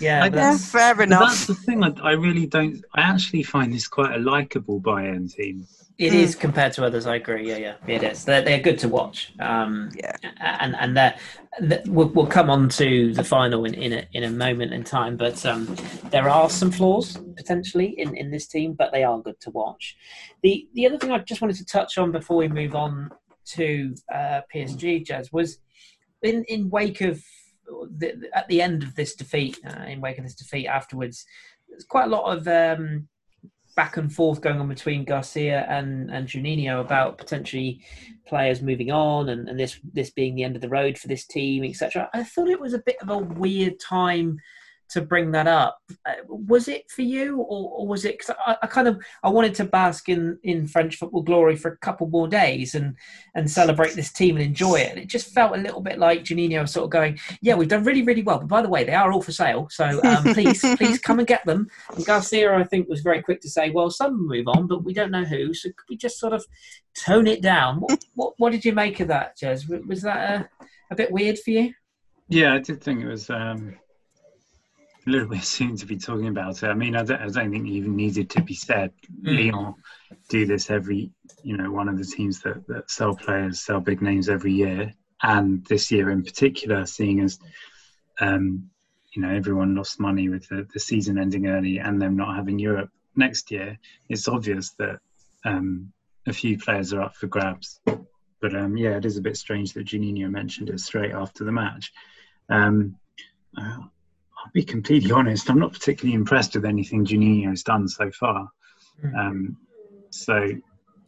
Yeah, 0.00 0.24
yeah, 0.32 0.56
fair 0.56 1.00
enough. 1.02 1.28
That's 1.28 1.46
the 1.46 1.54
thing. 1.54 1.84
I, 1.84 1.92
I, 2.02 2.12
really 2.12 2.46
don't. 2.46 2.82
I 2.94 3.02
actually 3.02 3.42
find 3.42 3.72
this 3.72 3.86
quite 3.86 4.14
a 4.14 4.18
likable 4.18 4.80
Bayern 4.80 5.30
team. 5.30 5.66
It 6.00 6.14
mm. 6.14 6.16
is 6.16 6.34
compared 6.34 6.72
to 6.72 6.84
others. 6.86 7.06
I 7.06 7.16
agree. 7.16 7.46
Yeah, 7.46 7.58
yeah, 7.58 7.74
it 7.86 8.02
is. 8.02 8.24
They're, 8.24 8.40
they're 8.40 8.58
good 8.58 8.78
to 8.78 8.88
watch. 8.88 9.34
Um, 9.38 9.90
yeah, 9.94 10.16
and 10.40 10.74
and 10.76 10.96
they're, 10.96 11.14
they're, 11.60 11.82
we'll, 11.86 12.08
we'll 12.08 12.26
come 12.26 12.48
on 12.48 12.70
to 12.70 13.12
the 13.12 13.22
final 13.22 13.66
in 13.66 13.74
in 13.74 13.92
a, 13.92 14.08
in 14.14 14.24
a 14.24 14.30
moment 14.30 14.72
in 14.72 14.82
time. 14.82 15.18
But 15.18 15.44
um, 15.44 15.76
there 16.04 16.26
are 16.30 16.48
some 16.48 16.70
flaws 16.70 17.18
potentially 17.36 17.94
in, 17.98 18.16
in 18.16 18.30
this 18.30 18.46
team, 18.46 18.72
but 18.72 18.92
they 18.92 19.04
are 19.04 19.20
good 19.20 19.38
to 19.40 19.50
watch. 19.50 19.94
The 20.42 20.66
the 20.72 20.86
other 20.86 20.96
thing 20.96 21.12
I 21.12 21.18
just 21.18 21.42
wanted 21.42 21.56
to 21.56 21.66
touch 21.66 21.98
on 21.98 22.12
before 22.12 22.38
we 22.38 22.48
move 22.48 22.74
on 22.74 23.10
to 23.56 23.94
uh, 24.10 24.40
PSG, 24.54 25.06
Jez 25.06 25.30
was 25.34 25.58
in 26.22 26.44
in 26.44 26.70
wake 26.70 27.02
of 27.02 27.22
the, 27.98 28.30
at 28.34 28.48
the 28.48 28.62
end 28.62 28.82
of 28.82 28.94
this 28.94 29.14
defeat, 29.14 29.58
uh, 29.66 29.82
in 29.82 30.00
wake 30.00 30.16
of 30.16 30.24
this 30.24 30.34
defeat 30.34 30.66
afterwards, 30.66 31.26
there's 31.68 31.84
quite 31.84 32.06
a 32.06 32.10
lot 32.10 32.36
of 32.36 32.48
um, 32.48 33.06
back 33.76 33.96
and 33.96 34.12
forth 34.12 34.40
going 34.40 34.60
on 34.60 34.68
between 34.68 35.04
Garcia 35.04 35.66
and 35.68 36.10
and 36.10 36.26
Juninho 36.26 36.80
about 36.80 37.18
potentially 37.18 37.82
players 38.26 38.62
moving 38.62 38.90
on 38.90 39.28
and, 39.28 39.48
and 39.48 39.58
this 39.58 39.78
this 39.92 40.10
being 40.10 40.34
the 40.34 40.44
end 40.44 40.56
of 40.56 40.62
the 40.62 40.68
road 40.68 40.98
for 40.98 41.08
this 41.08 41.26
team, 41.26 41.64
etc. 41.64 42.08
I 42.12 42.24
thought 42.24 42.48
it 42.48 42.60
was 42.60 42.74
a 42.74 42.82
bit 42.84 42.96
of 43.02 43.10
a 43.10 43.18
weird 43.18 43.80
time 43.80 44.38
to 44.90 45.00
bring 45.00 45.30
that 45.32 45.46
up. 45.46 45.78
Uh, 46.06 46.14
was 46.26 46.68
it 46.68 46.90
for 46.90 47.02
you, 47.02 47.36
or, 47.36 47.70
or 47.70 47.86
was 47.86 48.04
it? 48.04 48.18
Cause 48.18 48.34
I, 48.44 48.56
I, 48.62 48.66
kind 48.66 48.88
of 48.88 49.00
I 49.22 49.28
wanted 49.28 49.54
to 49.56 49.64
bask 49.64 50.08
in 50.08 50.38
in 50.42 50.66
French 50.66 50.96
football 50.96 51.22
glory 51.22 51.56
for 51.56 51.70
a 51.70 51.76
couple 51.78 52.08
more 52.08 52.28
days 52.28 52.74
and 52.74 52.96
and 53.34 53.50
celebrate 53.50 53.94
this 53.94 54.12
team 54.12 54.36
and 54.36 54.44
enjoy 54.44 54.76
it. 54.76 54.90
And 54.90 54.98
it 54.98 55.08
just 55.08 55.32
felt 55.32 55.56
a 55.56 55.60
little 55.60 55.80
bit 55.80 55.98
like 55.98 56.24
Juninho 56.24 56.68
sort 56.68 56.84
of 56.84 56.90
going, 56.90 57.18
"Yeah, 57.40 57.54
we've 57.54 57.68
done 57.68 57.84
really 57.84 58.02
really 58.02 58.22
well, 58.22 58.38
but 58.38 58.48
by 58.48 58.62
the 58.62 58.68
way, 58.68 58.84
they 58.84 58.94
are 58.94 59.12
all 59.12 59.22
for 59.22 59.32
sale. 59.32 59.68
So 59.70 60.00
um, 60.04 60.24
please 60.34 60.60
please 60.76 60.98
come 60.98 61.18
and 61.18 61.28
get 61.28 61.44
them." 61.46 61.68
And 61.94 62.04
Garcia, 62.04 62.54
I 62.54 62.64
think, 62.64 62.88
was 62.88 63.00
very 63.00 63.22
quick 63.22 63.40
to 63.42 63.50
say, 63.50 63.70
"Well, 63.70 63.90
some 63.90 64.26
move 64.26 64.48
on, 64.48 64.66
but 64.66 64.84
we 64.84 64.92
don't 64.92 65.10
know 65.10 65.24
who. 65.24 65.54
So 65.54 65.68
could 65.68 65.88
we 65.88 65.96
just 65.96 66.18
sort 66.18 66.32
of 66.32 66.44
tone 66.96 67.26
it 67.26 67.42
down?" 67.42 67.80
What 67.80 68.04
what, 68.14 68.34
what 68.38 68.52
did 68.52 68.64
you 68.64 68.72
make 68.72 69.00
of 69.00 69.08
that, 69.08 69.38
Jez? 69.38 69.68
Was 69.86 70.02
that 70.02 70.40
a, 70.40 70.66
a 70.90 70.96
bit 70.96 71.12
weird 71.12 71.38
for 71.38 71.50
you? 71.50 71.72
Yeah, 72.28 72.54
I 72.54 72.58
did 72.58 72.82
think 72.82 73.02
it 73.02 73.08
was. 73.08 73.30
Um 73.30 73.76
a 75.10 75.12
little 75.12 75.28
bit 75.28 75.42
soon 75.42 75.76
to 75.76 75.86
be 75.86 75.96
talking 75.96 76.28
about 76.28 76.62
it. 76.62 76.68
I 76.68 76.74
mean, 76.74 76.94
I 76.94 77.02
don't, 77.02 77.20
I 77.20 77.28
don't 77.28 77.50
think 77.50 77.66
it 77.66 77.72
even 77.72 77.96
needed 77.96 78.30
to 78.30 78.42
be 78.42 78.54
said. 78.54 78.92
Mm. 79.22 79.52
Lyon 79.52 79.74
do 80.28 80.46
this 80.46 80.70
every, 80.70 81.10
you 81.42 81.56
know, 81.56 81.70
one 81.72 81.88
of 81.88 81.98
the 81.98 82.04
teams 82.04 82.40
that, 82.42 82.64
that 82.68 82.90
sell 82.90 83.14
players, 83.16 83.60
sell 83.60 83.80
big 83.80 84.02
names 84.02 84.28
every 84.28 84.52
year. 84.52 84.94
And 85.22 85.66
this 85.66 85.90
year 85.90 86.10
in 86.10 86.22
particular, 86.22 86.86
seeing 86.86 87.20
as, 87.20 87.40
um, 88.20 88.70
you 89.12 89.20
know, 89.20 89.30
everyone 89.30 89.74
lost 89.74 89.98
money 89.98 90.28
with 90.28 90.48
the, 90.48 90.66
the 90.72 90.80
season 90.80 91.18
ending 91.18 91.48
early 91.48 91.78
and 91.78 92.00
them 92.00 92.16
not 92.16 92.36
having 92.36 92.60
Europe 92.60 92.90
next 93.16 93.50
year, 93.50 93.78
it's 94.08 94.28
obvious 94.28 94.70
that 94.78 95.00
um, 95.44 95.92
a 96.28 96.32
few 96.32 96.56
players 96.56 96.92
are 96.92 97.02
up 97.02 97.16
for 97.16 97.26
grabs. 97.26 97.80
But 97.84 98.54
um, 98.54 98.76
yeah, 98.76 98.96
it 98.96 99.04
is 99.04 99.16
a 99.16 99.22
bit 99.22 99.36
strange 99.36 99.72
that 99.72 99.86
Juninho 99.86 100.30
mentioned 100.30 100.70
it 100.70 100.78
straight 100.78 101.12
after 101.12 101.42
the 101.42 101.52
match. 101.52 101.92
Um, 102.48 102.96
uh, 103.58 103.78
I'll 104.40 104.52
be 104.52 104.64
completely 104.64 105.12
honest, 105.12 105.50
I'm 105.50 105.58
not 105.58 105.72
particularly 105.72 106.14
impressed 106.14 106.54
with 106.54 106.64
anything 106.64 107.04
Juninho 107.04 107.50
has 107.50 107.62
done 107.62 107.86
so 107.88 108.10
far. 108.12 108.48
Mm. 109.04 109.18
Um, 109.18 109.56
so 110.10 110.34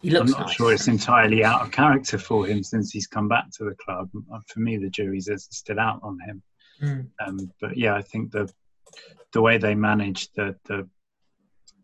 I'm 0.05 0.27
not 0.27 0.41
nice. 0.41 0.53
sure 0.53 0.73
it's 0.73 0.89
entirely 0.89 1.45
out 1.45 1.63
of 1.63 1.71
character 1.71 2.19
for 2.19 2.47
him 2.47 2.63
since 2.63 2.91
he's 2.91 3.07
come 3.07 3.29
back 3.29 3.51
to 3.59 3.65
the 3.65 3.77
club. 3.85 4.11
Uh, 4.33 4.41
for 4.49 4.61
me, 4.61 4.77
the 4.77 4.91
jury's 4.91 5.29
still 5.51 5.81
out 5.81 6.01
on 6.03 6.19
him. 6.27 6.43
Mm. 6.83 7.09
Um, 7.25 7.53
but 7.61 7.77
yeah, 7.77 7.95
I 7.95 8.03
think 8.03 8.33
the 8.33 8.53
the 9.33 9.41
way 9.41 9.59
they 9.59 9.75
manage 9.75 10.31
the 10.33 10.57
the, 10.65 10.89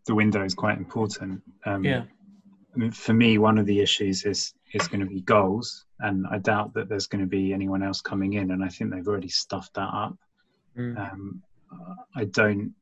the 0.05 0.15
window 0.15 0.43
is 0.43 0.53
quite 0.53 0.77
important. 0.77 1.41
Um, 1.65 1.83
yeah. 1.83 2.03
I 2.75 2.77
mean, 2.77 2.91
for 2.91 3.13
me, 3.13 3.37
one 3.37 3.57
of 3.57 3.65
the 3.65 3.79
issues 3.79 4.25
is 4.25 4.53
is 4.73 4.87
going 4.87 4.99
to 4.99 5.05
be 5.05 5.21
goals, 5.21 5.85
and 5.99 6.27
I 6.29 6.37
doubt 6.37 6.73
that 6.75 6.89
there's 6.89 7.07
going 7.07 7.23
to 7.23 7.27
be 7.27 7.53
anyone 7.53 7.83
else 7.83 8.01
coming 8.01 8.33
in. 8.33 8.51
And 8.51 8.63
I 8.63 8.69
think 8.69 8.91
they've 8.91 9.07
already 9.07 9.29
stuffed 9.29 9.73
that 9.75 9.89
up. 9.93 10.17
Mm. 10.77 11.11
Um, 11.11 11.43
I 12.15 12.25
don't 12.25 12.73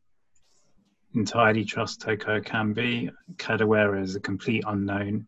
entirely 1.13 1.65
trust 1.65 2.01
Toko 2.01 2.39
Ekambi. 2.39 3.10
Kadewere 3.36 4.01
is 4.01 4.15
a 4.15 4.20
complete 4.20 4.63
unknown, 4.67 5.27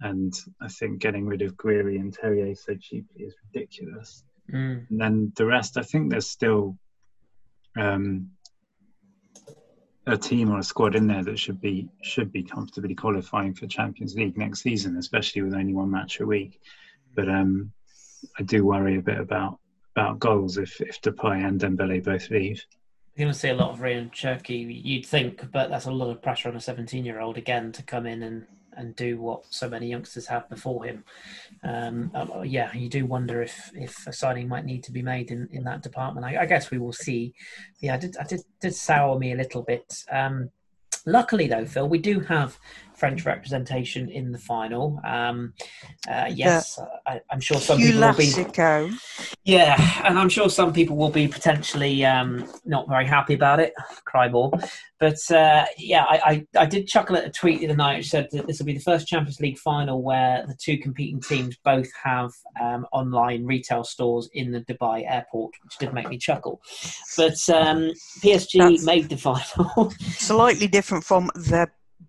and 0.00 0.34
I 0.60 0.68
think 0.68 1.00
getting 1.00 1.26
rid 1.26 1.42
of 1.42 1.56
Gouiri 1.56 2.00
and 2.00 2.12
Terrier 2.12 2.54
so 2.54 2.74
cheaply 2.74 3.24
is 3.24 3.34
ridiculous. 3.52 4.24
Mm. 4.52 4.88
And 4.90 5.00
then 5.00 5.32
the 5.36 5.46
rest, 5.46 5.76
I 5.76 5.82
think 5.82 6.10
there's 6.10 6.28
still 6.28 6.78
um, 7.76 8.30
a 10.06 10.16
team 10.16 10.50
or 10.50 10.58
a 10.58 10.62
squad 10.62 10.94
in 10.94 11.06
there 11.06 11.24
that 11.24 11.38
should 11.38 11.60
be 11.60 11.88
should 12.02 12.30
be 12.32 12.42
comfortably 12.42 12.94
qualifying 12.94 13.54
for 13.54 13.66
Champions 13.66 14.14
League 14.14 14.38
next 14.38 14.62
season, 14.62 14.96
especially 14.96 15.42
with 15.42 15.54
only 15.54 15.74
one 15.74 15.90
match 15.90 16.20
a 16.20 16.26
week. 16.26 16.60
But 17.14 17.28
um, 17.28 17.72
I 18.38 18.42
do 18.42 18.64
worry 18.64 18.96
a 18.98 19.02
bit 19.02 19.18
about 19.18 19.58
about 19.96 20.18
goals 20.18 20.58
if 20.58 20.80
if 20.80 21.00
Depay 21.00 21.46
and 21.46 21.60
Dembele 21.60 22.04
both 22.04 22.30
leave. 22.30 22.64
You're 23.14 23.24
going 23.24 23.32
to 23.32 23.38
see 23.38 23.48
a 23.48 23.54
lot 23.54 23.70
of 23.70 23.78
Rayan 23.78 24.12
Cherki, 24.12 24.84
you'd 24.84 25.06
think, 25.06 25.50
but 25.50 25.70
that's 25.70 25.86
a 25.86 25.90
lot 25.90 26.10
of 26.10 26.20
pressure 26.20 26.50
on 26.50 26.56
a 26.56 26.60
17 26.60 27.02
year 27.02 27.18
old 27.18 27.38
again 27.38 27.72
to 27.72 27.82
come 27.82 28.04
in 28.04 28.22
and, 28.22 28.46
and 28.74 28.94
do 28.94 29.18
what 29.18 29.46
so 29.48 29.70
many 29.70 29.88
youngsters 29.88 30.26
have 30.26 30.46
before 30.50 30.84
him. 30.84 31.02
Um, 31.64 32.10
uh, 32.14 32.42
yeah, 32.42 32.70
you 32.74 32.90
do 32.90 33.06
wonder 33.06 33.40
if, 33.40 33.70
if 33.74 34.06
a 34.06 34.12
signing 34.12 34.48
might 34.48 34.66
need 34.66 34.84
to 34.84 34.92
be 34.92 35.00
made 35.00 35.30
in, 35.30 35.48
in 35.50 35.64
that 35.64 35.82
department. 35.82 36.26
I, 36.26 36.42
I 36.42 36.44
guess 36.44 36.70
we 36.70 36.76
will 36.76 36.92
see. 36.92 37.32
Yeah, 37.80 37.94
I 37.94 37.96
did, 37.96 38.18
I 38.18 38.24
did, 38.24 38.42
did 38.60 38.74
sour 38.74 39.18
me 39.18 39.32
a 39.32 39.36
little 39.36 39.62
bit. 39.62 40.04
Um, 40.12 40.50
luckily, 41.06 41.46
though, 41.46 41.64
Phil, 41.64 41.88
we 41.88 41.98
do 41.98 42.20
have 42.20 42.58
French 42.96 43.24
representation 43.24 44.08
in 44.08 44.32
the 44.32 44.38
final. 44.38 45.00
Um, 45.04 45.52
uh, 46.10 46.30
yes, 46.32 46.78
I, 47.06 47.20
am 47.30 47.40
sure 47.40 47.58
some 47.58 47.78
people 47.78 48.00
will 48.00 48.14
be. 48.14 48.24
Yeah, 49.44 49.76
and 50.04 50.18
I'm 50.18 50.28
sure 50.28 50.48
some 50.48 50.72
people 50.72 50.96
will 50.96 51.10
be 51.10 51.28
potentially 51.28 52.04
um, 52.04 52.50
not 52.64 52.88
very 52.88 53.06
happy 53.06 53.34
about 53.34 53.60
it. 53.60 53.74
Cry 54.04 54.28
more. 54.28 54.50
But 54.98 55.18
uh, 55.30 55.66
yeah, 55.76 56.04
I, 56.04 56.20
I, 56.24 56.62
I, 56.62 56.66
did 56.66 56.86
chuckle 56.86 57.16
at 57.16 57.26
a 57.26 57.30
tweet 57.30 57.60
the 57.60 57.66
other 57.66 57.76
night 57.76 57.98
which 57.98 58.08
said 58.08 58.28
that 58.32 58.46
this 58.46 58.58
will 58.58 58.66
be 58.66 58.72
the 58.72 58.80
first 58.80 59.06
Champions 59.06 59.40
League 59.40 59.58
final 59.58 60.02
where 60.02 60.46
the 60.46 60.54
two 60.54 60.78
competing 60.78 61.20
teams 61.20 61.56
both 61.62 61.88
have 62.02 62.30
um, 62.60 62.86
online 62.92 63.44
retail 63.44 63.84
stores 63.84 64.30
in 64.32 64.52
the 64.52 64.62
Dubai 64.62 65.04
airport, 65.06 65.52
which 65.62 65.76
did 65.78 65.92
make 65.92 66.08
me 66.08 66.16
chuckle. 66.16 66.62
But 67.14 67.36
um, 67.50 67.92
PSG 68.22 68.58
That's 68.58 68.86
made 68.86 69.10
the 69.10 69.18
final. 69.18 69.90
slightly 70.00 70.66
different 70.66 71.04
from 71.04 71.30
the 71.34 71.68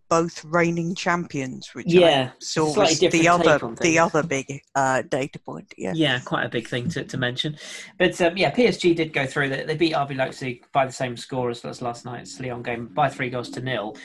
both 0.09 0.43
reigning 0.45 0.95
champions, 0.95 1.73
which 1.73 1.87
yeah, 1.87 2.31
I 2.31 2.37
saw 2.39 2.73
was 2.75 2.99
the 2.99 3.27
other 3.27 3.59
the 3.81 3.99
other 3.99 4.23
big 4.23 4.61
uh, 4.75 5.03
data 5.03 5.39
point. 5.39 5.73
Yeah, 5.77 5.93
yeah, 5.95 6.19
quite 6.19 6.45
a 6.45 6.49
big 6.49 6.67
thing 6.67 6.89
to, 6.89 7.03
to 7.03 7.17
mention. 7.17 7.57
But 7.97 8.19
um, 8.21 8.37
yeah, 8.37 8.51
PSG 8.53 8.95
did 8.95 9.13
go 9.13 9.25
through. 9.25 9.49
They, 9.49 9.63
they 9.63 9.75
beat 9.75 9.93
RB 9.93 10.15
Leipzig 10.15 10.65
by 10.71 10.85
the 10.85 10.91
same 10.91 11.17
score 11.17 11.49
as, 11.49 11.63
as 11.65 11.81
last 11.81 12.05
night's 12.05 12.39
Lyon 12.39 12.63
game 12.63 12.87
by 12.87 13.09
three 13.09 13.29
goals 13.29 13.49
to 13.51 13.61
nil 13.61 13.95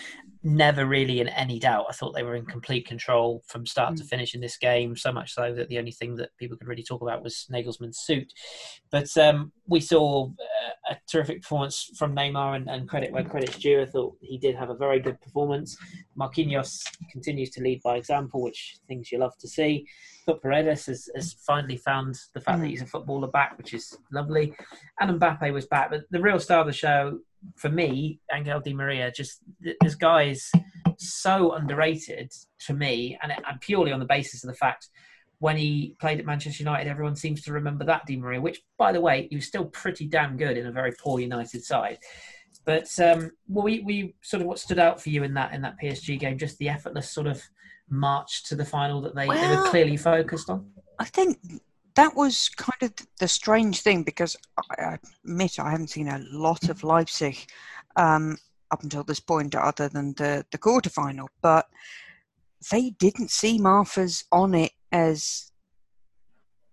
never 0.45 0.87
really 0.87 1.21
in 1.21 1.29
any 1.29 1.59
doubt. 1.59 1.87
I 1.89 1.93
thought 1.93 2.15
they 2.15 2.23
were 2.23 2.35
in 2.35 2.47
complete 2.47 2.87
control 2.87 3.43
from 3.47 3.67
start 3.67 3.95
mm. 3.95 3.99
to 3.99 4.05
finish 4.05 4.35
in 4.35 4.41
this 4.41 4.57
game, 4.57 4.97
so 4.97 5.13
much 5.13 5.33
so 5.33 5.55
that 5.55 5.69
the 5.69 5.79
only 5.79 5.93
thing 5.93 6.17
that 6.17 6.31
people 6.37 6.57
could 6.57 6.67
really 6.67 6.83
talk 6.83 7.03
about 7.03 7.23
was 7.23 7.47
Nagelsmann's 7.51 8.01
suit. 8.01 8.33
But 8.91 9.17
um, 9.17 9.53
we 9.73 9.81
saw 9.81 10.27
uh, 10.27 10.93
a 10.93 10.97
terrific 11.11 11.41
performance 11.41 11.91
from 11.97 12.15
Neymar 12.15 12.57
and, 12.57 12.69
and, 12.69 12.87
credit 12.87 13.11
where 13.11 13.25
credit's 13.25 13.59
due. 13.59 13.81
I 13.81 13.87
thought 13.87 14.17
he 14.21 14.37
did 14.37 14.55
have 14.55 14.69
a 14.69 14.75
very 14.75 15.01
good 15.01 15.19
performance. 15.23 15.77
Marquinhos 16.17 16.83
continues 17.11 17.49
to 17.51 17.63
lead 17.63 17.81
by 17.83 17.97
example, 17.97 18.43
which 18.43 18.77
things 18.87 19.11
you 19.11 19.19
love 19.19 19.37
to 19.39 19.49
see. 19.49 19.87
But 20.27 20.43
Paredes 20.43 20.87
has, 20.87 21.09
has 21.17 21.33
finally 21.33 21.79
found 21.79 22.17
the 22.35 22.41
fact 22.41 22.59
mm. 22.59 22.63
that 22.63 22.69
he's 22.69 22.83
a 22.83 22.87
footballer 22.87 23.29
back, 23.29 23.57
which 23.57 23.73
is 23.73 23.97
lovely. 24.13 24.55
And 25.01 25.19
Mbappe 25.19 25.53
was 25.53 25.67
back. 25.67 25.91
But 25.91 26.03
the 26.11 26.21
real 26.21 26.39
star 26.39 26.61
of 26.61 26.67
the 26.67 26.73
show 26.75 27.19
for 27.57 27.71
me, 27.71 28.21
Angel 28.31 28.61
Di 28.61 28.75
Maria, 28.75 29.11
just 29.11 29.41
this 29.81 29.95
guy 29.95 30.25
is 30.25 30.53
so 30.99 31.53
underrated 31.53 32.31
to 32.67 32.75
me, 32.75 33.19
and, 33.23 33.33
and 33.33 33.61
purely 33.61 33.91
on 33.91 34.01
the 34.01 34.07
basis 34.07 34.45
of 34.45 34.51
the 34.51 34.57
fact 34.57 34.89
when 35.43 35.57
he 35.57 35.97
played 35.99 36.21
at 36.21 36.25
Manchester 36.25 36.63
United, 36.63 36.89
everyone 36.89 37.17
seems 37.17 37.43
to 37.43 37.53
remember 37.53 37.85
that 37.85 38.07
Di 38.07 38.17
Maria, 38.17 38.41
which, 38.41 38.63
by 38.79 38.93
the 38.93 39.01
way, 39.01 39.27
he 39.29 39.35
was 39.35 39.45
still 39.45 39.65
pretty 39.65 40.07
damn 40.07 40.37
good 40.37 40.57
in 40.57 40.69
a 40.69 40.71
very 40.71 40.93
poor 40.93 41.19
United 41.19 41.65
side. 41.65 41.99
But 42.65 42.89
um, 43.01 43.33
well, 43.49 43.65
we, 43.65 43.81
we 43.81 44.15
sort 44.21 44.41
of 44.41 44.47
what 44.47 44.61
stood 44.61 44.79
out 44.79 45.03
for 45.03 45.11
you 45.11 45.25
in 45.25 45.35
that 45.35 45.53
in 45.53 45.61
that 45.63 45.75
PSG 45.83 46.21
game, 46.21 46.39
just 46.39 46.59
the 46.59 46.69
effortless 46.69 47.11
sort 47.11 47.27
of 47.27 47.43
march 47.91 48.45
to 48.45 48.55
the 48.55 48.65
final 48.65 49.01
that 49.01 49.17
they, 49.17 49.27
well, 49.27 49.51
they 49.51 49.57
were 49.57 49.69
clearly 49.69 49.97
focused 49.97 50.49
on. 50.49 50.71
I 51.01 51.07
think 51.07 51.41
that 51.97 52.15
was 52.15 52.49
kind 52.51 52.81
of 52.81 52.95
the 53.19 53.27
strange 53.27 53.81
thing 53.81 54.05
because 54.05 54.37
I 54.71 54.97
admit 55.25 55.59
I 55.59 55.73
haven't 55.73 55.91
seen 55.91 56.07
a 56.07 56.23
lot 56.31 56.69
of 56.69 56.85
Leipzig 56.85 57.37
um, 57.97 58.39
up 58.71 58.85
until 58.85 59.03
this 59.03 59.19
point, 59.19 59.57
other 59.57 59.89
than 59.89 60.15
the 60.19 60.47
the 60.53 60.59
quarterfinal. 60.59 61.27
But 61.43 61.67
they 62.71 62.91
didn't 62.91 63.33
seem 63.33 63.65
half 63.65 63.99
as 63.99 64.23
on 64.31 64.55
it 64.55 64.71
as 64.93 65.51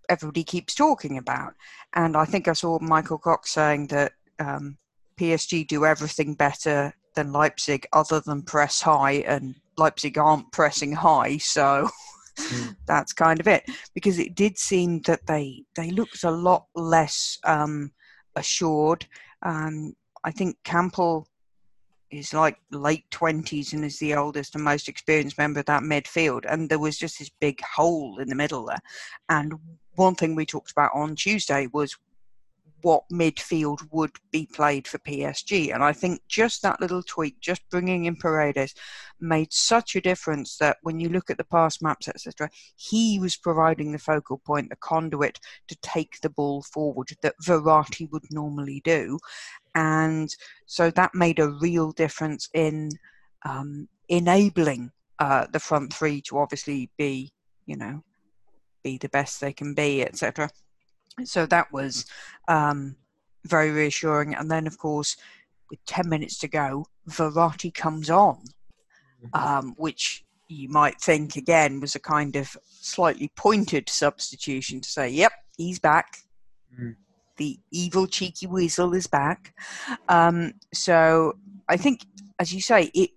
everybody 0.09 0.43
keeps 0.43 0.75
talking 0.75 1.17
about. 1.17 1.53
And 1.93 2.15
I 2.15 2.25
think 2.25 2.47
I 2.47 2.53
saw 2.53 2.79
Michael 2.79 3.17
Cox 3.17 3.51
saying 3.51 3.87
that 3.87 4.11
um, 4.39 4.77
PSG 5.19 5.67
do 5.67 5.85
everything 5.85 6.33
better 6.33 6.93
than 7.15 7.31
Leipzig, 7.31 7.87
other 7.93 8.19
than 8.19 8.43
press 8.43 8.81
high, 8.81 9.23
and 9.27 9.55
Leipzig 9.77 10.17
aren't 10.17 10.51
pressing 10.51 10.91
high, 10.91 11.37
so. 11.37 11.89
Mm. 12.37 12.75
That's 12.87 13.11
kind 13.11 13.39
of 13.39 13.47
it 13.47 13.69
because 13.93 14.17
it 14.17 14.33
did 14.33 14.57
seem 14.57 15.01
that 15.01 15.25
they 15.27 15.65
they 15.75 15.91
looked 15.91 16.23
a 16.23 16.31
lot 16.31 16.67
less 16.73 17.37
um, 17.43 17.91
assured. 18.35 19.05
Um, 19.41 19.93
I 20.23 20.31
think 20.31 20.57
Kampl 20.63 21.25
is 22.11 22.33
like 22.33 22.57
late 22.71 23.09
twenties 23.11 23.73
and 23.73 23.85
is 23.85 23.99
the 23.99 24.15
oldest 24.15 24.55
and 24.55 24.63
most 24.63 24.87
experienced 24.87 25.37
member 25.37 25.59
of 25.59 25.65
that 25.67 25.83
midfield, 25.83 26.45
and 26.47 26.69
there 26.69 26.79
was 26.79 26.97
just 26.97 27.19
this 27.19 27.29
big 27.39 27.61
hole 27.61 28.19
in 28.19 28.29
the 28.29 28.35
middle 28.35 28.65
there. 28.65 28.81
And 29.29 29.53
one 29.95 30.15
thing 30.15 30.35
we 30.35 30.45
talked 30.45 30.71
about 30.71 30.91
on 30.93 31.15
Tuesday 31.15 31.67
was 31.73 31.97
what 32.81 33.03
midfield 33.11 33.79
would 33.91 34.11
be 34.31 34.47
played 34.53 34.87
for 34.87 34.97
PSG. 34.99 35.73
And 35.73 35.83
I 35.83 35.93
think 35.93 36.21
just 36.27 36.61
that 36.61 36.79
little 36.81 37.03
tweak, 37.03 37.39
just 37.39 37.61
bringing 37.69 38.05
in 38.05 38.15
Paredes, 38.15 38.73
made 39.19 39.51
such 39.51 39.95
a 39.95 40.01
difference 40.01 40.57
that 40.57 40.77
when 40.81 40.99
you 40.99 41.09
look 41.09 41.29
at 41.29 41.37
the 41.37 41.43
pass 41.43 41.81
maps, 41.81 42.07
etc., 42.07 42.49
he 42.75 43.19
was 43.19 43.35
providing 43.35 43.91
the 43.91 43.99
focal 43.99 44.39
point, 44.39 44.69
the 44.69 44.75
conduit 44.77 45.39
to 45.67 45.77
take 45.81 46.19
the 46.21 46.29
ball 46.29 46.63
forward 46.63 47.09
that 47.21 47.35
Verratti 47.43 48.09
would 48.11 48.25
normally 48.31 48.81
do. 48.83 49.19
And 49.75 50.29
so 50.65 50.89
that 50.91 51.15
made 51.15 51.39
a 51.39 51.49
real 51.49 51.91
difference 51.91 52.49
in 52.53 52.89
um, 53.45 53.87
enabling 54.07 54.91
uh, 55.19 55.47
the 55.51 55.59
front 55.59 55.93
three 55.93 56.21
to 56.21 56.37
obviously 56.37 56.89
be, 56.97 57.31
you 57.65 57.75
know, 57.75 58.03
be 58.83 58.97
the 58.97 59.09
best 59.09 59.41
they 59.41 59.53
can 59.53 59.73
be, 59.73 60.03
etc. 60.03 60.49
So 61.25 61.45
that 61.47 61.71
was 61.71 62.05
um, 62.47 62.95
very 63.45 63.71
reassuring. 63.71 64.35
And 64.35 64.49
then, 64.49 64.67
of 64.67 64.77
course, 64.77 65.17
with 65.69 65.83
10 65.85 66.09
minutes 66.09 66.37
to 66.39 66.47
go, 66.47 66.85
Verratti 67.07 67.73
comes 67.73 68.09
on, 68.09 68.43
mm-hmm. 69.23 69.35
um, 69.35 69.73
which 69.77 70.25
you 70.47 70.67
might 70.69 70.99
think 70.99 71.35
again 71.35 71.79
was 71.79 71.95
a 71.95 71.99
kind 71.99 72.35
of 72.35 72.55
slightly 72.63 73.31
pointed 73.35 73.87
substitution 73.89 74.81
to 74.81 74.89
say, 74.89 75.09
yep, 75.09 75.31
he's 75.57 75.79
back. 75.79 76.17
Mm. 76.79 76.95
The 77.37 77.59
evil 77.71 78.07
cheeky 78.07 78.47
weasel 78.47 78.93
is 78.93 79.07
back. 79.07 79.53
Um, 80.09 80.53
so 80.73 81.37
I 81.69 81.77
think, 81.77 82.05
as 82.39 82.53
you 82.53 82.61
say, 82.61 82.91
it 82.93 83.11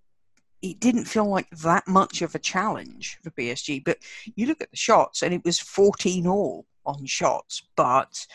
it 0.61 0.79
didn't 0.79 1.07
feel 1.07 1.29
like 1.29 1.51
that 1.51 1.89
much 1.89 2.23
of 2.23 2.37
a 2.37 2.39
challenge 2.39 3.19
for 3.25 3.31
PSG. 3.31 3.83
But 3.85 3.99
you 4.37 4.47
look 4.47 4.61
at 4.61 4.71
the 4.71 4.77
shots, 4.77 5.23
and 5.23 5.35
it 5.35 5.45
was 5.45 5.59
14 5.59 6.27
all 6.29 6.67
on 6.87 7.07
shots, 7.07 7.63
but 7.77 8.27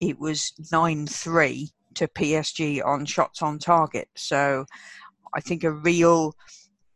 it 0.00 0.18
was 0.18 0.52
9 0.72 1.06
3 1.06 1.68
to 1.94 2.08
PSG 2.08 2.84
on 2.84 3.04
shots 3.04 3.42
on 3.42 3.58
target. 3.58 4.08
So 4.16 4.64
I 5.34 5.40
think 5.40 5.64
a 5.64 5.72
real, 5.72 6.34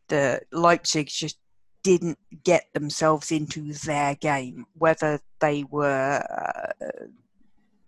the 0.08 0.40
Leipzig 0.52 1.08
just 1.08 1.38
didn't 1.82 2.18
get 2.44 2.64
themselves 2.74 3.32
into 3.32 3.72
their 3.72 4.14
game, 4.16 4.66
whether 4.74 5.20
they 5.40 5.64
were, 5.70 6.22
uh, 6.80 7.06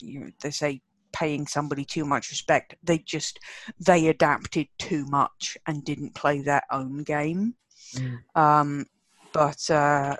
you 0.00 0.21
know, 0.21 0.30
they 0.40 0.50
say 0.50 0.80
paying 1.12 1.47
somebody 1.47 1.85
too 1.85 2.04
much 2.04 2.30
respect. 2.30 2.75
They 2.83 2.99
just 2.99 3.38
they 3.78 4.09
adapted 4.09 4.66
too 4.78 5.06
much 5.06 5.56
and 5.66 5.85
didn't 5.85 6.14
play 6.14 6.42
their 6.42 6.62
own 6.73 7.04
game. 7.04 7.54
Mm. 7.94 8.18
Um, 8.35 8.87
but 9.33 9.71
uh, 9.71 10.16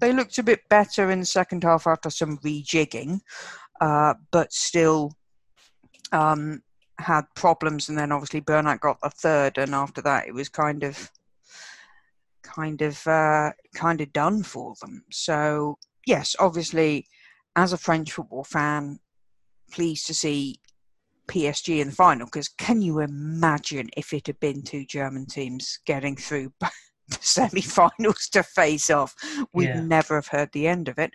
they 0.00 0.12
looked 0.12 0.38
a 0.38 0.42
bit 0.42 0.60
better 0.68 1.10
in 1.10 1.20
the 1.20 1.26
second 1.26 1.64
half 1.64 1.86
after 1.86 2.10
some 2.10 2.38
rejigging, 2.38 3.20
uh, 3.80 4.14
but 4.30 4.52
still 4.52 5.12
um, 6.12 6.62
had 7.00 7.24
problems. 7.34 7.88
And 7.88 7.98
then 7.98 8.12
obviously 8.12 8.40
Bernat 8.40 8.80
got 8.80 9.00
the 9.02 9.10
third, 9.10 9.58
and 9.58 9.74
after 9.74 10.02
that 10.02 10.28
it 10.28 10.34
was 10.34 10.48
kind 10.48 10.84
of, 10.84 11.10
kind 12.42 12.82
of, 12.82 13.06
uh, 13.06 13.52
kind 13.74 14.00
of 14.00 14.12
done 14.12 14.42
for 14.42 14.74
them. 14.80 15.02
So 15.10 15.78
yes, 16.06 16.34
obviously, 16.38 17.06
as 17.56 17.72
a 17.72 17.78
French 17.78 18.12
football 18.12 18.44
fan, 18.44 18.98
pleased 19.70 20.06
to 20.06 20.14
see 20.14 20.60
PSG 21.28 21.80
in 21.80 21.88
the 21.88 21.94
final 21.94 22.26
because 22.26 22.48
can 22.48 22.80
you 22.80 23.00
imagine 23.00 23.90
if 23.96 24.12
it 24.12 24.26
had 24.26 24.40
been 24.40 24.62
two 24.62 24.84
German 24.86 25.26
teams 25.26 25.78
getting 25.84 26.16
through 26.16 26.50
semi-finals 27.20 28.28
to 28.32 28.42
face 28.42 28.90
off. 28.90 29.14
We'd 29.52 29.66
yeah. 29.66 29.80
never 29.80 30.16
have 30.16 30.28
heard 30.28 30.50
the 30.52 30.66
end 30.68 30.88
of 30.88 30.98
it. 30.98 31.12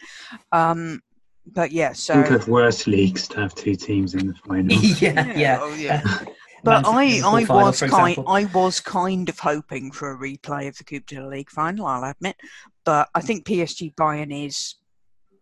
Um, 0.51 1.01
but 1.45 1.71
yeah, 1.71 1.93
so 1.93 2.13
think 2.23 2.31
of 2.31 2.47
worse 2.47 2.88
leagues 2.88 3.27
to 3.29 3.41
have 3.41 3.53
two 3.53 3.75
teams 3.75 4.13
in 4.13 4.27
the 4.27 4.33
final. 4.33 4.77
yeah, 4.81 5.25
yeah. 5.25 5.33
yeah. 5.35 5.59
Oh, 5.62 5.73
yeah. 5.73 6.01
but 6.63 6.85
I, 6.88 7.19
I 7.19 7.43
was 7.43 7.81
kind, 7.81 8.17
I 8.27 8.45
was 8.45 8.79
kind 8.79 9.27
of 9.27 9.38
hoping 9.39 9.91
for 9.91 10.12
a 10.12 10.17
replay 10.17 10.67
of 10.67 10.77
the 10.77 10.85
Coupe 10.85 11.05
de 11.07 11.21
la 11.21 11.27
Ligue 11.27 11.50
final. 11.50 11.85
I'll 11.85 12.09
admit, 12.09 12.38
but 12.85 13.09
I 13.13 13.21
think 13.21 13.45
PSG 13.45 13.93
Bayern 13.95 14.45
is 14.45 14.75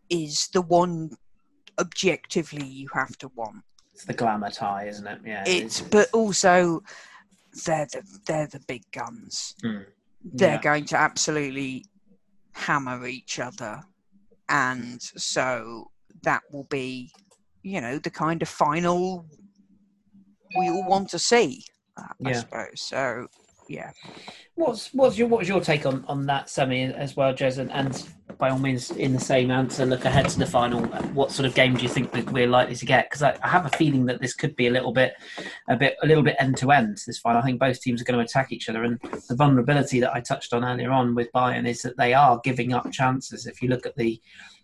is 0.10 0.48
the 0.48 0.62
one 0.62 1.12
objectively 1.80 2.66
you 2.66 2.90
have 2.94 3.18
to 3.20 3.30
want. 3.36 3.64
It's 3.94 4.04
the 4.04 4.14
glamour 4.14 4.50
tie, 4.50 4.88
isn't 4.88 5.08
it? 5.08 5.20
Yeah. 5.24 5.44
It's, 5.48 5.80
but 5.80 6.10
also 6.12 6.82
they're 7.66 7.86
the 7.86 8.04
they're 8.26 8.48
the 8.48 8.60
big 8.68 8.84
guns. 8.92 9.56
Mm 9.64 9.86
they're 10.24 10.56
yeah. 10.56 10.62
going 10.62 10.86
to 10.86 10.98
absolutely 10.98 11.86
hammer 12.54 13.06
each 13.08 13.40
other. 13.40 13.82
And 14.50 15.02
so 15.02 15.92
that 16.24 16.42
will 16.52 16.66
be, 16.66 17.12
you 17.64 17.82
know, 17.82 17.98
the 17.98 18.10
kind 18.10 18.42
of 18.42 18.50
final 18.50 19.26
we 20.58 20.70
all 20.70 20.86
want 20.86 21.10
to 21.10 21.20
see, 21.20 21.64
I 22.26 22.34
suppose. 22.34 22.82
So, 22.82 23.28
yeah. 23.68 23.92
What's 24.56 24.94
what's 24.94 25.18
your 25.18 25.28
what's 25.28 25.48
your 25.48 25.62
take 25.62 25.86
on, 25.86 26.04
on 26.08 26.26
that 26.26 26.50
semi 26.50 26.84
as 26.84 27.16
well, 27.16 27.34
Jez? 27.34 27.58
And, 27.58 27.72
and 27.72 28.04
by 28.38 28.50
all 28.50 28.60
means, 28.60 28.92
in 28.92 29.14
the 29.14 29.20
same 29.20 29.52
answer, 29.52 29.86
look 29.86 30.06
ahead 30.06 30.28
to 30.30 30.40
the 30.40 30.46
final. 30.46 30.82
What 31.14 31.32
sort 31.32 31.46
of 31.46 31.56
game 31.56 31.76
do 31.76 31.84
you 31.84 31.90
think 31.90 32.12
that 32.12 32.32
we're 32.32 32.48
likely 32.48 32.76
to 32.76 32.86
get? 32.86 33.10
Because 33.10 33.24
I, 33.24 33.38
I, 33.44 33.48
have 33.48 33.66
a 33.66 33.78
feeling 33.78 34.06
that 34.08 34.22
this 34.22 34.34
could 34.34 34.56
be 34.56 34.68
a 34.68 34.72
little 34.72 34.92
bit, 34.92 35.14
a 35.70 35.76
bit, 35.76 35.96
a 36.02 36.08
little 36.08 36.24
bit 36.24 36.36
end 36.40 36.58
to 36.58 36.72
end. 36.72 37.00
This 37.06 37.20
final, 37.20 37.42
I 37.42 37.46
think 37.46 37.60
both 37.60 37.80
teams 37.82 38.02
are 38.02 38.06
going 38.06 38.18
to 38.18 38.26
attack 38.26 38.52
each 38.52 38.68
other, 38.68 38.84
and 38.84 39.00
the 39.30 39.36
vulnerability 39.36 40.00
that 40.00 40.14
I 40.14 40.22
touched 40.22 40.54
on 40.54 40.66
earlier 40.66 40.92
on 40.92 41.16
with 41.16 41.32
Bayern 41.32 41.68
is 41.68 41.82
that 41.84 41.98
they 41.98 42.14
are 42.14 42.42
giving 42.44 42.74
up 42.74 42.92
chances. 42.92 43.46
If 43.46 43.62
you 43.62 43.70
look 43.70 43.86
at 43.86 43.96
the 43.96 44.22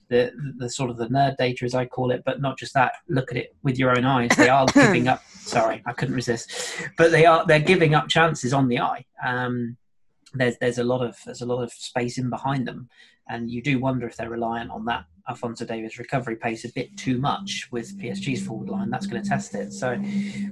the, 0.09 0.31
the 0.57 0.69
sort 0.69 0.89
of 0.89 0.97
the 0.97 1.07
nerd 1.07 1.37
data 1.37 1.65
as 1.65 1.75
I 1.75 1.85
call 1.85 2.11
it, 2.11 2.23
but 2.25 2.41
not 2.41 2.57
just 2.57 2.73
that. 2.73 2.93
Look 3.09 3.31
at 3.31 3.37
it 3.37 3.55
with 3.63 3.77
your 3.77 3.97
own 3.97 4.05
eyes. 4.05 4.31
They 4.37 4.49
are 4.49 4.65
giving 4.73 5.07
up. 5.07 5.23
Sorry, 5.29 5.81
I 5.85 5.93
couldn't 5.93 6.15
resist. 6.15 6.51
But 6.97 7.11
they 7.11 7.25
are 7.25 7.45
they're 7.45 7.59
giving 7.59 7.95
up 7.95 8.07
chances 8.09 8.53
on 8.53 8.67
the 8.67 8.79
eye. 8.79 9.05
Um, 9.25 9.77
there's 10.33 10.57
there's 10.59 10.77
a 10.77 10.83
lot 10.83 11.01
of 11.01 11.17
there's 11.25 11.41
a 11.41 11.45
lot 11.45 11.63
of 11.63 11.71
space 11.71 12.17
in 12.17 12.29
behind 12.29 12.67
them, 12.67 12.89
and 13.29 13.49
you 13.49 13.61
do 13.61 13.79
wonder 13.79 14.07
if 14.07 14.17
they're 14.17 14.29
reliant 14.29 14.71
on 14.71 14.85
that 14.85 15.05
Alphonso 15.29 15.65
Davies 15.65 15.99
recovery 15.99 16.35
pace 16.35 16.63
a 16.63 16.71
bit 16.73 16.95
too 16.97 17.17
much 17.17 17.67
with 17.71 17.97
PSG's 17.99 18.45
forward 18.45 18.69
line. 18.69 18.89
That's 18.89 19.07
going 19.07 19.21
to 19.21 19.27
test 19.27 19.55
it. 19.55 19.73
So, 19.73 19.95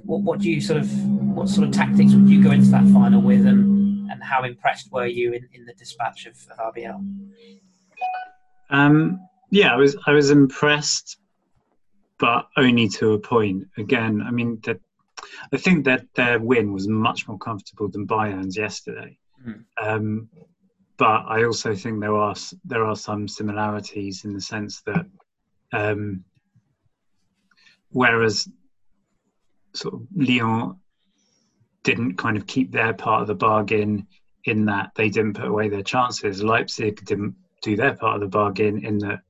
what 0.04 0.20
what 0.20 0.40
do 0.40 0.50
you 0.50 0.60
sort 0.60 0.80
of 0.80 1.06
what 1.06 1.48
sort 1.48 1.66
of 1.66 1.74
tactics 1.74 2.12
would 2.12 2.28
you 2.28 2.42
go 2.42 2.50
into 2.50 2.70
that 2.70 2.86
final 2.88 3.22
with, 3.22 3.46
and 3.46 4.10
and 4.10 4.22
how 4.22 4.44
impressed 4.44 4.92
were 4.92 5.06
you 5.06 5.32
in, 5.32 5.48
in 5.52 5.64
the 5.64 5.74
dispatch 5.74 6.26
of, 6.26 6.36
of 6.50 6.74
RBL? 6.74 7.20
Um, 8.70 9.20
yeah, 9.50 9.72
I 9.72 9.76
was 9.76 9.96
I 10.06 10.12
was 10.12 10.30
impressed, 10.30 11.18
but 12.18 12.48
only 12.56 12.88
to 12.88 13.12
a 13.12 13.18
point. 13.18 13.64
Again, 13.78 14.22
I 14.22 14.30
mean 14.30 14.60
that 14.64 14.80
I 15.52 15.56
think 15.56 15.84
that 15.84 16.06
their 16.14 16.38
win 16.38 16.72
was 16.72 16.88
much 16.88 17.28
more 17.28 17.38
comfortable 17.38 17.88
than 17.88 18.06
Bayern's 18.06 18.56
yesterday. 18.56 19.18
Mm. 19.46 19.64
Um, 19.80 20.28
but 20.96 21.24
I 21.28 21.44
also 21.44 21.74
think 21.74 22.00
there 22.00 22.16
are 22.16 22.34
there 22.64 22.84
are 22.84 22.96
some 22.96 23.28
similarities 23.28 24.24
in 24.24 24.32
the 24.32 24.40
sense 24.40 24.82
that 24.82 25.06
um, 25.72 26.24
whereas 27.90 28.48
sort 29.74 29.94
of 29.94 30.02
Lyon 30.14 30.76
didn't 31.82 32.16
kind 32.16 32.36
of 32.36 32.46
keep 32.46 32.72
their 32.72 32.94
part 32.94 33.20
of 33.20 33.26
the 33.28 33.34
bargain 33.34 34.06
in 34.44 34.64
that 34.64 34.90
they 34.96 35.08
didn't 35.08 35.34
put 35.34 35.46
away 35.46 35.68
their 35.68 35.82
chances. 35.82 36.42
Leipzig 36.42 37.04
didn't 37.04 37.34
do 37.62 37.76
their 37.76 37.94
part 37.94 38.14
of 38.14 38.20
the 38.20 38.28
bargain 38.28 38.84
in 38.84 38.98
that 38.98 39.20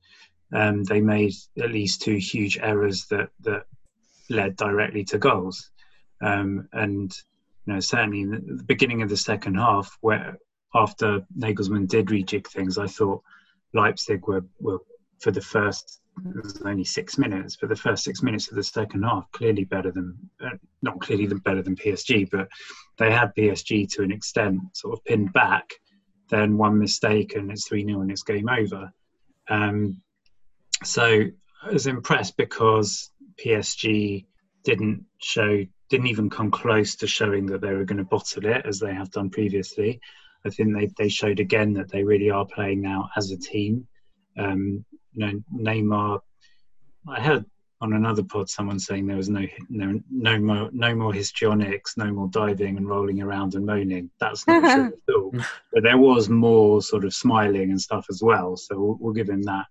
um, 0.53 0.83
they 0.83 1.01
made 1.01 1.33
at 1.61 1.71
least 1.71 2.01
two 2.01 2.15
huge 2.15 2.57
errors 2.57 3.05
that 3.07 3.29
that 3.41 3.65
led 4.29 4.55
directly 4.55 5.03
to 5.05 5.17
goals. 5.17 5.71
Um, 6.21 6.67
and 6.73 7.11
you 7.65 7.73
know, 7.73 7.79
certainly 7.79 8.21
in 8.21 8.31
the 8.57 8.63
beginning 8.63 9.01
of 9.01 9.09
the 9.09 9.17
second 9.17 9.55
half, 9.55 9.97
where 10.01 10.37
after 10.73 11.25
Nagelsmann 11.37 11.87
did 11.87 12.07
rejig 12.07 12.47
things, 12.47 12.77
I 12.77 12.87
thought 12.87 13.21
Leipzig 13.73 14.27
were, 14.27 14.45
were 14.59 14.79
for 15.19 15.31
the 15.31 15.41
first 15.41 16.01
it 16.25 16.43
was 16.43 16.61
only 16.63 16.83
six 16.83 17.17
minutes, 17.17 17.57
but 17.57 17.69
the 17.69 17.75
first 17.75 18.03
six 18.03 18.23
minutes 18.23 18.49
of 18.49 18.55
the 18.55 18.63
second 18.63 19.03
half 19.03 19.31
clearly 19.31 19.65
better 19.65 19.91
than 19.91 20.17
uh, 20.43 20.57
not 20.81 20.99
clearly 20.99 21.27
better 21.27 21.61
than 21.61 21.75
PSG, 21.75 22.29
but 22.31 22.47
they 22.97 23.11
had 23.11 23.35
PSG 23.35 23.87
to 23.91 24.03
an 24.03 24.11
extent 24.11 24.59
sort 24.73 24.97
of 24.97 25.05
pinned 25.05 25.31
back. 25.33 25.73
Then 26.29 26.57
one 26.57 26.79
mistake 26.79 27.35
and 27.35 27.51
it's 27.51 27.67
three 27.67 27.85
0 27.85 28.01
and 28.01 28.11
it's 28.11 28.23
game 28.23 28.49
over. 28.49 28.91
Um, 29.49 30.01
so 30.83 31.23
I 31.63 31.71
was 31.71 31.87
impressed 31.87 32.37
because 32.37 33.11
PSG 33.43 34.25
didn't 34.63 35.05
show 35.19 35.65
didn't 35.89 36.07
even 36.07 36.29
come 36.29 36.51
close 36.51 36.95
to 36.97 37.07
showing 37.07 37.45
that 37.47 37.61
they 37.61 37.73
were 37.73 37.85
going 37.85 37.97
to 37.97 38.03
bottle 38.03 38.45
it 38.45 38.65
as 38.65 38.79
they 38.79 38.93
have 38.93 39.09
done 39.11 39.29
previously. 39.29 40.01
I 40.45 40.49
think 40.49 40.75
they, 40.75 40.89
they 40.97 41.09
showed 41.09 41.39
again 41.39 41.73
that 41.73 41.89
they 41.89 42.03
really 42.03 42.29
are 42.29 42.45
playing 42.45 42.81
now 42.81 43.09
as 43.15 43.31
a 43.31 43.37
team. 43.37 43.87
Um, 44.37 44.85
you 45.13 45.25
know, 45.25 45.41
Neymar. 45.55 46.19
I 47.07 47.21
heard 47.21 47.45
on 47.79 47.93
another 47.93 48.23
pod 48.23 48.49
someone 48.49 48.79
saying 48.79 49.05
there 49.05 49.17
was 49.17 49.29
no 49.29 49.45
no 49.69 49.99
no 50.09 50.39
more 50.39 50.69
no 50.73 50.95
more 50.95 51.13
histrionics, 51.13 51.95
no 51.95 52.11
more 52.11 52.27
diving 52.27 52.77
and 52.77 52.89
rolling 52.89 53.21
around 53.21 53.55
and 53.55 53.65
moaning. 53.65 54.09
That's 54.19 54.45
not 54.47 54.61
true 54.61 54.93
at 55.09 55.15
all. 55.15 55.31
But 55.71 55.83
there 55.83 55.97
was 55.97 56.27
more 56.29 56.81
sort 56.81 57.05
of 57.05 57.13
smiling 57.13 57.71
and 57.71 57.79
stuff 57.79 58.07
as 58.09 58.21
well. 58.21 58.57
So 58.57 58.79
we'll, 58.79 58.97
we'll 58.99 59.13
give 59.13 59.29
him 59.29 59.43
that. 59.43 59.65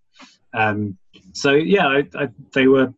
Um, 0.55 0.97
so 1.33 1.53
yeah, 1.53 1.87
I, 1.87 2.05
I, 2.15 2.29
they 2.53 2.67
were 2.67 2.93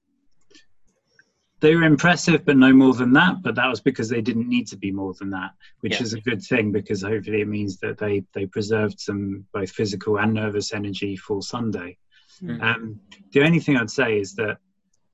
they 1.61 1.75
were 1.75 1.83
impressive, 1.83 2.45
but 2.45 2.57
no 2.57 2.73
more 2.73 2.95
than 2.95 3.13
that. 3.15 3.43
But 3.43 3.57
that 3.57 3.69
was 3.69 3.81
because 3.81 4.09
they 4.09 4.21
didn't 4.21 4.49
need 4.49 4.69
to 4.69 4.77
be 4.77 4.93
more 4.93 5.15
than 5.15 5.31
that, 5.31 5.51
which 5.81 5.95
Yeah. 5.95 6.03
is 6.03 6.15
a 6.15 6.21
good 6.21 6.43
thing 6.43 6.71
because 6.71 7.03
hopefully 7.03 7.41
it 7.41 7.49
means 7.49 7.79
that 7.79 7.99
they 7.99 8.25
they 8.33 8.47
preserved 8.47 9.01
some 9.01 9.45
both 9.53 9.71
physical 9.71 10.19
and 10.19 10.35
nervous 10.35 10.73
energy 10.73 11.17
for 11.17 11.43
Sunday. 11.43 11.99
Mm. 12.43 12.63
Um, 12.63 13.01
the 13.33 13.43
only 13.43 13.61
thing 13.61 13.77
I'd 13.77 13.91
say 13.91 14.19
is 14.19 14.35
that. 14.35 14.59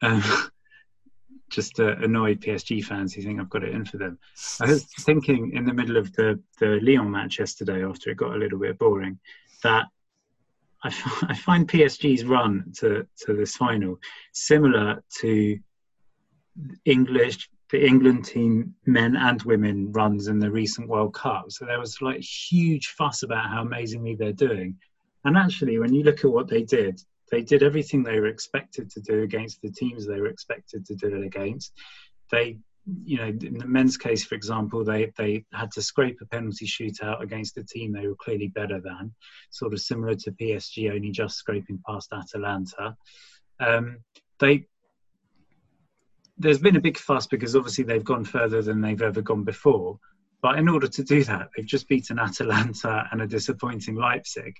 Um, 0.03 0.23
just 1.51 1.77
to 1.77 1.92
annoy 2.03 2.35
PSG 2.35 2.83
fans 2.85 3.14
who 3.14 3.23
think 3.23 3.38
I've 3.38 3.51
got 3.51 3.62
it 3.62 3.73
in 3.75 3.85
for 3.85 3.97
them. 3.97 4.18
I 4.61 4.66
was 4.66 4.85
thinking 5.01 5.53
in 5.55 5.64
the 5.64 5.73
middle 5.73 5.97
of 5.97 6.12
the, 6.14 6.40
the 6.59 6.81
Lyon 6.83 7.11
match 7.11 7.38
yesterday, 7.38 7.85
after 7.85 8.11
it 8.11 8.16
got 8.16 8.35
a 8.35 8.38
little 8.38 8.59
bit 8.59 8.77
boring, 8.77 9.20
that 9.62 9.87
I, 10.85 10.88
f- 10.88 11.25
I 11.29 11.35
find 11.35 11.66
PSG's 11.66 12.25
run 12.25 12.73
to, 12.79 13.07
to 13.27 13.35
this 13.35 13.57
final 13.57 13.99
similar 14.33 15.03
to 15.20 15.59
English, 16.85 17.49
the 17.70 17.85
England 17.85 18.27
team, 18.27 18.75
men 18.87 19.16
and 19.16 19.42
women 19.42 19.90
runs 19.92 20.29
in 20.29 20.38
the 20.38 20.51
recent 20.51 20.88
World 20.88 21.14
Cup. 21.14 21.47
So 21.49 21.64
there 21.64 21.81
was 21.81 22.01
like 22.01 22.20
huge 22.20 22.88
fuss 22.88 23.23
about 23.23 23.51
how 23.51 23.62
amazingly 23.62 24.14
they're 24.14 24.33
doing. 24.33 24.77
And 25.25 25.37
actually, 25.37 25.79
when 25.79 25.92
you 25.92 26.05
look 26.05 26.25
at 26.25 26.31
what 26.31 26.49
they 26.49 26.62
did, 26.62 27.01
they 27.31 27.42
did 27.42 27.62
everything 27.62 28.03
they 28.03 28.20
were 28.20 28.27
expected 28.27 28.90
to 28.90 29.01
do 29.01 29.23
against 29.23 29.62
the 29.62 29.70
teams 29.70 30.07
they 30.07 30.20
were 30.20 30.29
expected 30.29 30.87
to 30.87 30.94
do 30.94 31.16
it 31.16 31.25
against. 31.25 31.73
They, 32.31 32.59
you 33.05 33.16
know, 33.16 33.29
in 33.29 33.59
the 33.59 33.66
men's 33.66 33.97
case, 33.97 34.25
for 34.25 34.35
example, 34.35 34.85
they 34.85 35.12
they 35.16 35.44
had 35.53 35.70
to 35.73 35.83
scrape 35.83 36.18
a 36.20 36.27
penalty 36.27 36.66
shootout 36.66 37.23
against 37.23 37.57
a 37.57 37.64
team 37.64 37.92
they 37.92 38.07
were 38.07 38.16
clearly 38.16 38.49
better 38.49 38.81
than, 38.81 39.14
sort 39.51 39.73
of 39.73 39.81
similar 39.81 40.14
to 40.14 40.33
PSG, 40.33 40.92
only 40.92 41.11
just 41.11 41.37
scraping 41.37 41.81
past 41.87 42.12
Atalanta. 42.12 42.97
Um, 43.61 43.99
they 44.38 44.66
there's 46.37 46.59
been 46.59 46.77
a 46.77 46.81
big 46.81 46.99
fuss 46.99 47.27
because 47.27 47.55
obviously 47.55 47.85
they've 47.85 48.05
gone 48.05 48.25
further 48.25 48.61
than 48.61 48.81
they've 48.81 49.01
ever 49.01 49.23
gone 49.23 49.44
before. 49.44 49.99
But 50.42 50.59
in 50.59 50.68
order 50.68 50.88
to 50.88 51.05
do 51.05 51.25
that, 51.25 51.49
they've 51.57 51.64
just 51.64 51.88
beaten 51.88 52.18
Atalanta 52.18 53.09
and 53.11 53.23
a 53.23 53.27
disappointing 53.27 53.94
Leipzig. 53.94 54.55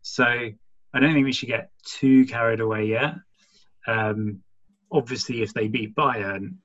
So 0.00 0.24
I 0.24 1.00
don't 1.00 1.12
think 1.12 1.26
we 1.26 1.32
should 1.32 1.48
get 1.48 1.70
too 1.84 2.24
carried 2.24 2.60
away 2.60 2.86
yet. 2.86 3.14
Um, 3.86 4.42
obviously, 4.90 5.42
if 5.42 5.52
they 5.52 5.68
beat 5.68 5.94
Bayern, 5.94 6.56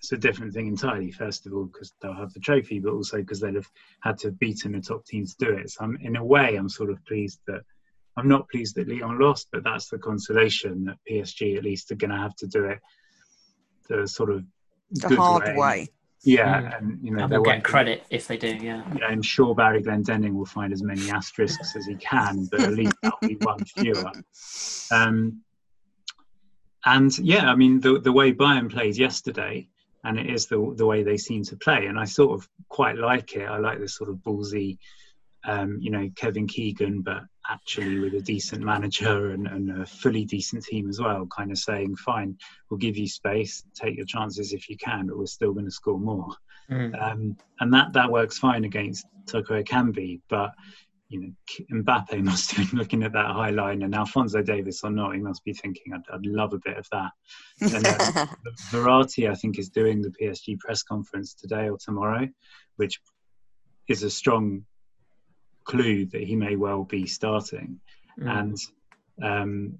it's 0.00 0.12
a 0.12 0.16
different 0.16 0.54
thing 0.54 0.66
entirely. 0.66 1.10
First 1.10 1.46
of 1.46 1.52
all, 1.52 1.64
because 1.66 1.92
they'll 2.00 2.14
have 2.14 2.32
the 2.32 2.40
trophy, 2.40 2.78
but 2.80 2.92
also 2.92 3.18
because 3.18 3.38
they'll 3.40 3.54
have 3.54 3.70
had 4.02 4.16
to 4.18 4.28
have 4.28 4.38
beaten 4.38 4.74
a 4.74 4.80
top 4.80 5.04
team 5.04 5.26
to 5.26 5.34
do 5.38 5.50
it. 5.52 5.70
So 5.70 5.84
I'm, 5.84 5.96
in 6.02 6.16
a 6.16 6.24
way, 6.24 6.56
I'm 6.56 6.68
sort 6.70 6.90
of 6.90 7.04
pleased 7.04 7.40
that 7.46 7.60
I'm 8.16 8.26
not 8.28 8.48
pleased 8.48 8.74
that 8.76 8.88
Lyon 8.88 9.18
lost, 9.18 9.48
but 9.52 9.62
that's 9.62 9.88
the 9.88 9.98
consolation 9.98 10.84
that 10.86 10.96
PSG 11.08 11.56
at 11.58 11.64
least 11.64 11.92
are 11.92 11.96
going 11.96 12.10
to 12.10 12.16
have 12.16 12.34
to 12.36 12.46
do 12.46 12.64
it 12.64 12.78
the 13.88 14.06
sort 14.06 14.30
of 14.30 14.44
The 14.92 15.08
good 15.08 15.18
hard 15.18 15.56
way. 15.56 15.88
Yeah, 16.22 16.60
Mm. 16.62 16.78
and 16.78 16.98
you 17.02 17.10
know 17.14 17.22
And 17.24 17.32
there 17.32 17.40
we'll 17.40 17.50
get 17.52 17.58
be- 17.64 17.70
credit 17.70 18.04
if 18.10 18.26
they 18.26 18.36
do, 18.36 18.48
yeah. 18.48 18.82
you 18.92 19.00
know, 19.00 19.06
I'm 19.06 19.22
sure 19.22 19.54
Barry 19.54 19.82
Glendenning 19.82 20.34
will 20.34 20.44
find 20.46 20.72
as 20.72 20.82
many 20.82 21.10
asterisks 21.10 21.74
as 21.76 21.86
he 21.86 21.94
can, 21.96 22.46
but 22.50 22.60
at 22.60 22.72
least 22.74 22.94
that'll 23.02 23.18
be 23.22 23.36
one 23.40 23.64
fewer. 23.64 24.12
Um, 24.92 25.42
and 26.84 27.16
yeah, 27.18 27.50
I 27.50 27.54
mean 27.54 27.80
the 27.80 28.00
the 28.00 28.12
way 28.12 28.32
Bayern 28.32 28.70
played 28.70 28.96
yesterday, 28.96 29.68
and 30.04 30.18
it 30.18 30.30
is 30.30 30.46
the 30.46 30.74
the 30.76 30.86
way 30.86 31.02
they 31.02 31.16
seem 31.16 31.42
to 31.44 31.56
play, 31.56 31.86
and 31.86 31.98
I 31.98 32.04
sort 32.04 32.32
of 32.38 32.48
quite 32.68 32.96
like 32.96 33.34
it. 33.34 33.46
I 33.46 33.58
like 33.58 33.78
this 33.78 33.96
sort 33.96 34.10
of 34.10 34.16
ballsy, 34.16 34.78
um, 35.44 35.78
you 35.80 35.90
know, 35.90 36.08
Kevin 36.16 36.46
Keegan, 36.46 37.02
but 37.02 37.22
actually 37.48 37.98
with 37.98 38.14
a 38.14 38.20
decent 38.20 38.62
manager 38.62 39.30
and, 39.30 39.46
and 39.46 39.82
a 39.82 39.86
fully 39.86 40.24
decent 40.24 40.64
team 40.64 40.88
as 40.88 41.00
well, 41.00 41.26
kind 41.36 41.50
of 41.50 41.58
saying, 41.58 41.96
fine, 41.96 42.36
we'll 42.68 42.78
give 42.78 42.96
you 42.96 43.08
space, 43.08 43.64
take 43.74 43.96
your 43.96 44.06
chances 44.06 44.52
if 44.52 44.68
you 44.68 44.76
can, 44.76 45.06
but 45.08 45.18
we're 45.18 45.26
still 45.26 45.52
going 45.52 45.64
to 45.64 45.70
score 45.70 45.98
more 45.98 46.28
Mm. 46.70 47.02
um, 47.02 47.36
and 47.58 47.74
that 47.74 47.92
that 47.94 48.10
works 48.10 48.38
fine 48.38 48.64
against 48.64 49.04
Toko 49.26 49.60
Ekambi, 49.60 50.20
but 50.28 50.52
you 51.10 51.20
know 51.20 51.32
K- 51.46 51.66
Mbappe 51.70 52.22
must 52.24 52.52
have 52.52 52.70
been 52.70 52.78
looking 52.78 53.02
at 53.02 53.12
that 53.12 53.26
high 53.26 53.50
line, 53.50 53.82
and 53.82 53.94
Alphonso 53.94 54.40
Davies 54.42 54.80
or 54.82 54.90
not, 54.90 55.14
he 55.14 55.20
must 55.20 55.44
be 55.44 55.52
thinking, 55.52 55.92
"I'd, 55.92 56.14
I'd 56.14 56.24
love 56.24 56.54
a 56.54 56.60
bit 56.64 56.78
of 56.78 56.86
that." 56.92 57.10
And, 57.60 57.86
um, 57.86 58.28
Verratti, 58.70 59.28
I 59.28 59.34
think, 59.34 59.58
is 59.58 59.68
doing 59.68 60.00
the 60.00 60.10
PSG 60.10 60.58
press 60.58 60.82
conference 60.82 61.34
today 61.34 61.68
or 61.68 61.76
tomorrow, 61.76 62.26
which 62.76 63.00
is 63.88 64.04
a 64.04 64.10
strong 64.10 64.64
clue 65.64 66.06
that 66.06 66.22
he 66.22 66.36
may 66.36 66.56
well 66.56 66.84
be 66.84 67.06
starting. 67.06 67.80
Mm. 68.18 68.38
And 68.38 68.56
um, 69.22 69.78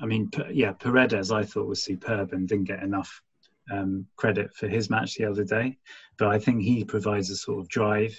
I 0.00 0.06
mean, 0.06 0.30
P- 0.30 0.52
yeah, 0.52 0.72
Paredes 0.72 1.30
I 1.30 1.44
thought 1.44 1.68
was 1.68 1.82
superb 1.82 2.32
and 2.32 2.48
didn't 2.48 2.64
get 2.64 2.82
enough 2.82 3.22
um, 3.70 4.06
credit 4.16 4.52
for 4.54 4.66
his 4.66 4.90
match 4.90 5.14
the 5.14 5.26
other 5.26 5.44
day. 5.44 5.78
But 6.18 6.28
I 6.28 6.38
think 6.38 6.62
he 6.62 6.84
provides 6.84 7.30
a 7.30 7.36
sort 7.36 7.60
of 7.60 7.68
drive 7.68 8.16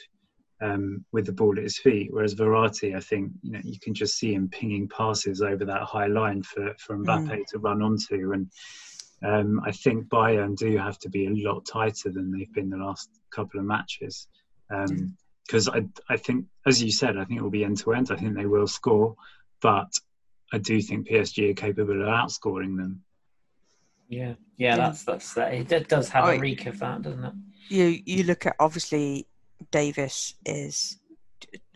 um, 0.64 1.04
with 1.12 1.26
the 1.26 1.34
ball 1.34 1.58
at 1.58 1.64
his 1.64 1.78
feet. 1.78 2.08
Whereas 2.12 2.36
Verratti, 2.36 2.96
I 2.96 3.00
think 3.00 3.32
you 3.42 3.52
know 3.52 3.60
you 3.64 3.80
can 3.80 3.94
just 3.94 4.18
see 4.18 4.34
him 4.34 4.48
pinging 4.50 4.88
passes 4.88 5.42
over 5.42 5.66
that 5.66 5.82
high 5.84 6.08
line 6.08 6.42
for 6.44 6.74
for 6.80 6.98
Mbappe 6.98 7.46
to 7.52 7.60
run 7.60 7.82
onto. 7.82 8.32
And 8.34 8.50
um, 9.24 9.62
I 9.66 9.72
think 9.72 10.08
Bayern 10.08 10.56
do 10.56 10.78
have 10.78 10.98
to 11.00 11.10
be 11.10 11.28
a 11.28 11.50
lot 11.50 11.66
tighter 11.66 12.10
than 12.12 12.32
they've 12.32 12.54
been 12.54 12.70
the 12.70 12.78
last 12.78 13.10
couple 13.32 13.60
of 13.60 13.66
matches. 13.66 14.28
Because 14.70 15.68
I, 15.68 15.86
I 16.10 16.18
think, 16.18 16.46
as 16.66 16.82
you 16.82 16.92
said, 16.92 17.18
I 17.18 17.26
think 17.26 17.40
it 17.40 17.44
will 17.44 17.50
be 17.50 17.66
end 17.66 17.78
to 17.80 17.94
end. 17.94 18.12
I 18.12 18.16
think 18.16 18.36
they 18.36 18.46
will 18.46 18.68
score, 18.68 19.16
but 19.62 19.92
I 20.54 20.58
do 20.58 20.82
think 20.82 21.08
PSG 21.10 21.52
are 21.52 21.54
capable 21.54 22.02
of 22.02 22.08
outscoring 22.08 22.78
them. 22.78 23.04
Yeah, 24.08 24.36
yeah, 24.58 24.70
Yeah. 24.70 24.76
that's 24.78 25.04
that's 25.04 25.34
that. 25.34 25.54
It 25.54 25.90
does 25.90 26.10
have 26.10 26.26
Oh, 26.26 26.32
a 26.32 26.40
reek 26.40 26.66
of 26.68 26.80
that, 26.80 27.02
doesn't 27.02 27.24
it? 27.26 27.34
you 27.70 28.00
you 28.06 28.24
look 28.24 28.46
at 28.46 28.56
obviously 28.60 29.26
Davies 29.72 30.36
is 30.46 30.98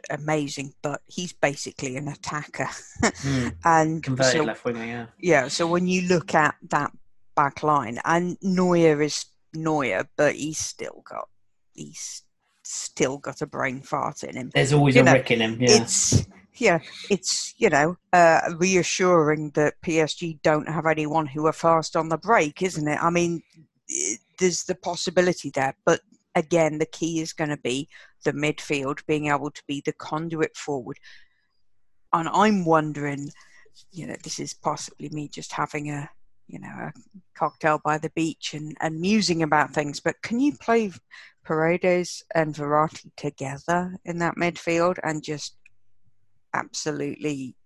amazing, 0.10 0.74
but 0.82 1.02
he's 1.08 1.34
basically 1.34 1.98
an 1.98 2.08
attacker, 2.08 2.70
Mm. 3.02 3.56
and 3.66 4.04
Converted 4.04 4.42
so 4.42 4.44
left 4.44 4.66
winger, 4.66 4.86
yeah. 4.86 5.06
yeah. 5.20 5.48
So 5.48 5.68
when 5.68 5.88
you 5.88 6.04
look 6.08 6.34
at 6.36 6.56
that 6.70 6.92
back 7.36 7.64
line, 7.64 8.00
and 8.06 8.38
Neuer 8.42 9.02
is 9.02 9.26
Neuer, 9.54 10.08
but 10.16 10.36
he's 10.36 10.60
still 10.60 11.04
got 11.10 11.28
he's 11.74 12.24
still 12.64 13.18
got 13.18 13.42
a 13.42 13.48
brain 13.48 13.82
fart 13.82 14.24
in 14.24 14.36
him. 14.36 14.52
There's 14.54 14.74
always 14.74 14.96
You 14.96 15.02
a 15.02 15.06
know, 15.06 15.14
rick 15.14 15.32
in 15.32 15.40
him. 15.42 15.58
Yeah, 15.60 15.82
It's 15.82 16.26
yeah, 16.56 16.80
it's 17.10 17.54
you 17.58 17.70
know 17.70 17.98
uh, 18.14 18.42
reassuring 18.58 19.52
that 19.52 19.76
PSG 19.86 20.42
don't 20.42 20.68
have 20.70 20.86
anyone 20.86 21.28
who 21.28 21.46
are 21.48 21.54
fast 21.54 21.96
on 21.96 22.10
the 22.10 22.18
break, 22.18 22.62
isn't 22.62 22.88
it? 22.88 23.02
I 23.02 23.10
mean, 23.10 23.42
it, 23.88 24.20
there's 24.40 24.64
the 24.64 24.76
possibility 24.76 25.52
there, 25.54 25.76
but 25.86 26.02
again, 26.38 26.78
the 26.78 26.86
key 26.86 27.20
is 27.20 27.34
going 27.34 27.50
to 27.50 27.58
be 27.58 27.90
the 28.24 28.32
midfield 28.32 29.06
being 29.08 29.28
able 29.28 29.52
to 29.52 29.64
be 29.68 29.82
the 29.86 29.94
conduit 29.94 30.56
forward. 30.56 30.98
And 32.14 32.30
I'm 32.30 32.64
wondering, 32.64 33.30
you 33.92 34.08
know, 34.08 34.16
this 34.24 34.40
is 34.40 34.54
possibly 34.54 35.10
me 35.10 35.28
just 35.28 35.52
having 35.52 35.90
a 35.90 36.10
you 36.48 36.60
know 36.60 36.70
a 36.70 36.94
cocktail 37.36 37.82
by 37.84 37.98
the 37.98 38.10
beach 38.12 38.54
and, 38.54 38.78
and 38.80 39.02
musing 39.02 39.44
about 39.44 39.74
things, 39.74 40.00
but 40.00 40.22
can 40.22 40.40
you 40.40 40.56
play 40.56 40.92
Paredes 41.44 42.24
and 42.34 42.56
Verratti 42.56 43.12
together 43.18 43.98
in 44.06 44.20
that 44.20 44.36
midfield 44.36 44.98
and 45.04 45.22
just 45.22 45.58
absolutely 46.54 47.57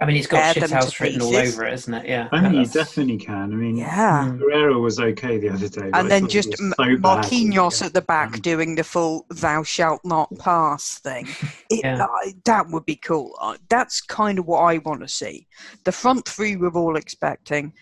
I 0.00 0.06
mean, 0.06 0.16
it's 0.16 0.26
got 0.26 0.54
Tear 0.54 0.66
them 0.66 0.70
to 0.80 0.86
shithouse 0.86 1.00
written 1.00 1.22
all 1.22 1.36
over 1.36 1.64
it, 1.66 1.72
isn't 1.74 1.94
it? 1.94 2.06
Yeah, 2.06 2.28
I 2.32 2.40
think 2.40 2.54
you 2.54 2.66
definitely 2.66 3.16
can. 3.18 3.52
I 3.52 3.56
mean, 3.56 3.76
yeah. 3.76 4.34
Guerrero 4.38 4.78
was 4.80 4.98
okay 5.00 5.38
the 5.38 5.50
other 5.50 5.68
day. 5.68 5.90
And 5.92 6.10
then 6.10 6.28
just 6.28 6.48
was 6.50 6.60
M- 6.60 6.74
so 6.76 6.96
bad. 6.96 7.24
Marquinhos 7.24 7.84
at 7.84 7.92
the 7.94 8.02
back 8.02 8.34
Um, 8.34 8.40
doing 8.40 8.74
the 8.74 8.84
full 8.84 9.26
"thou 9.30 9.62
shalt 9.62 10.04
not 10.04 10.28
pass" 10.38 10.98
thing. 11.00 11.26
It, 11.70 11.80
Yeah. 11.84 12.04
uh, 12.04 12.30
that 12.44 12.68
would 12.70 12.86
be 12.86 12.96
cool. 12.96 13.36
Uh, 13.40 13.56
that's 13.68 14.00
kind 14.00 14.38
of 14.38 14.46
what 14.46 14.60
I 14.60 14.78
want 14.78 15.00
to 15.02 15.08
see. 15.08 15.46
The 15.84 15.92
front 15.92 16.26
three 16.28 16.56
we're 16.56 16.70
all 16.70 16.96
expecting: 16.96 17.72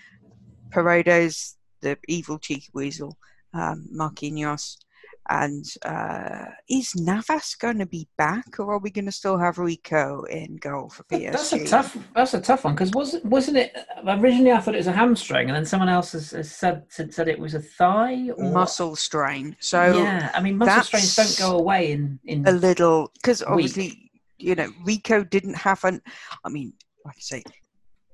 Paredes, 0.71 1.57
the 1.81 1.99
evil 2.09 2.38
cheeky 2.38 2.69
weasel, 2.75 3.16
um, 3.55 3.88
Marquinhos, 3.95 4.79
and 5.28 5.64
uh, 5.84 6.46
is 6.68 6.94
Navas 6.94 7.54
going 7.56 7.78
to 7.78 7.86
be 7.86 8.08
back, 8.16 8.58
or 8.58 8.74
are 8.74 8.78
we 8.78 8.90
going 8.90 9.06
to 9.06 9.12
still 9.12 9.38
have 9.38 9.58
Rico 9.58 10.22
in 10.24 10.56
goal 10.56 10.88
for 10.88 11.04
PSG? 11.04 11.32
That's 11.32 11.52
a 11.52 11.66
tough. 11.66 11.96
That's 12.14 12.34
a 12.34 12.40
tough 12.40 12.64
one 12.64 12.74
because 12.74 12.92
was 12.92 13.16
wasn't 13.24 13.56
it 13.56 13.76
originally? 14.06 14.52
I 14.52 14.60
thought 14.60 14.74
it 14.74 14.78
was 14.78 14.86
a 14.86 14.92
hamstring, 14.92 15.48
and 15.48 15.56
then 15.56 15.64
someone 15.64 15.88
else 15.88 16.12
has, 16.12 16.30
has 16.30 16.50
said, 16.50 16.84
said 16.88 17.28
it 17.28 17.38
was 17.38 17.54
a 17.54 17.60
thigh 17.60 18.30
or 18.36 18.50
muscle 18.50 18.94
strain. 18.96 19.56
So 19.60 19.98
yeah, 19.98 20.30
I 20.34 20.40
mean, 20.40 20.58
muscle 20.58 20.82
strains 20.82 21.16
don't 21.16 21.38
go 21.38 21.58
away 21.58 21.92
in 21.92 22.18
in. 22.24 22.46
a 22.46 22.52
little 22.52 23.10
because 23.14 23.42
obviously 23.42 24.10
you 24.38 24.54
know 24.54 24.70
Rico 24.84 25.24
didn't 25.24 25.56
have 25.56 25.82
an. 25.84 26.00
I 26.44 26.48
mean, 26.48 26.72
like 27.04 27.16
I 27.16 27.20
say, 27.20 27.42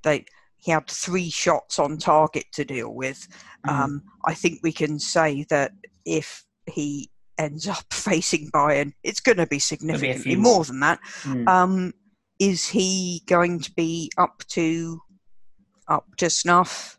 they 0.02 0.24
he 0.56 0.70
had 0.70 0.86
three 0.88 1.28
shots 1.28 1.78
on 1.78 1.98
target 1.98 2.46
to 2.52 2.64
deal 2.64 2.94
with. 2.94 3.26
Mm. 3.66 3.72
Um, 3.72 4.02
I 4.24 4.34
think 4.34 4.60
we 4.62 4.72
can 4.72 4.98
say 4.98 5.44
that 5.50 5.72
if 6.04 6.44
he 6.66 7.10
ends 7.38 7.68
up 7.68 7.84
facing 7.92 8.50
Bayern, 8.50 8.92
it's 9.02 9.20
going 9.20 9.38
to 9.38 9.46
be 9.46 9.58
significantly 9.58 10.36
more. 10.36 10.64
than 10.64 10.80
that. 10.80 11.00
Mm. 11.22 11.48
Um, 11.48 11.94
is 12.38 12.68
he 12.68 13.22
going 13.26 13.60
to 13.60 13.72
be 13.72 14.10
up 14.18 14.42
to 14.48 15.00
up 15.88 16.06
to 16.16 16.30
snuff? 16.30 16.98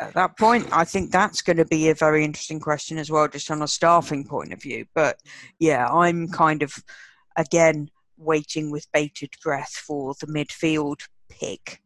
at 0.00 0.14
that 0.14 0.38
point, 0.38 0.68
I 0.72 0.84
think 0.84 1.10
that's 1.10 1.42
going 1.42 1.56
to 1.56 1.64
be 1.64 1.88
a 1.88 1.94
very 1.94 2.24
interesting 2.24 2.60
question 2.60 2.98
as 2.98 3.10
well, 3.10 3.26
just 3.28 3.50
on 3.50 3.62
a 3.62 3.68
staffing 3.68 4.24
point 4.24 4.52
of 4.52 4.62
view. 4.62 4.86
But 4.94 5.18
yeah, 5.58 5.88
I'm 5.88 6.28
kind 6.28 6.62
of 6.62 6.72
again 7.36 7.90
waiting 8.16 8.70
with 8.70 8.90
bated 8.92 9.30
breath 9.42 9.72
for 9.72 10.14
the 10.20 10.26
midfield 10.26 11.00
pick 11.28 11.80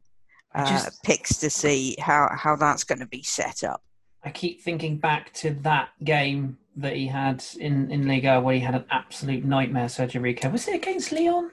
uh, 0.54 0.68
just, 0.68 1.02
picks 1.02 1.38
to 1.38 1.50
see 1.50 1.96
how 2.00 2.28
how 2.32 2.56
that's 2.56 2.84
going 2.84 3.00
to 3.00 3.06
be 3.06 3.22
set 3.22 3.64
up. 3.64 3.82
I 4.24 4.30
keep 4.30 4.60
thinking 4.60 4.98
back 4.98 5.32
to 5.34 5.50
that 5.62 5.90
game 6.04 6.58
that 6.76 6.96
he 6.96 7.06
had 7.06 7.44
in 7.58 7.90
in 7.90 8.06
Liga 8.06 8.40
where 8.40 8.54
he 8.54 8.60
had 8.60 8.74
an 8.74 8.84
absolute 8.90 9.44
nightmare. 9.44 9.86
Sergio 9.86 10.22
Rico 10.22 10.48
was 10.48 10.68
it 10.68 10.76
against 10.76 11.12
Leon? 11.12 11.50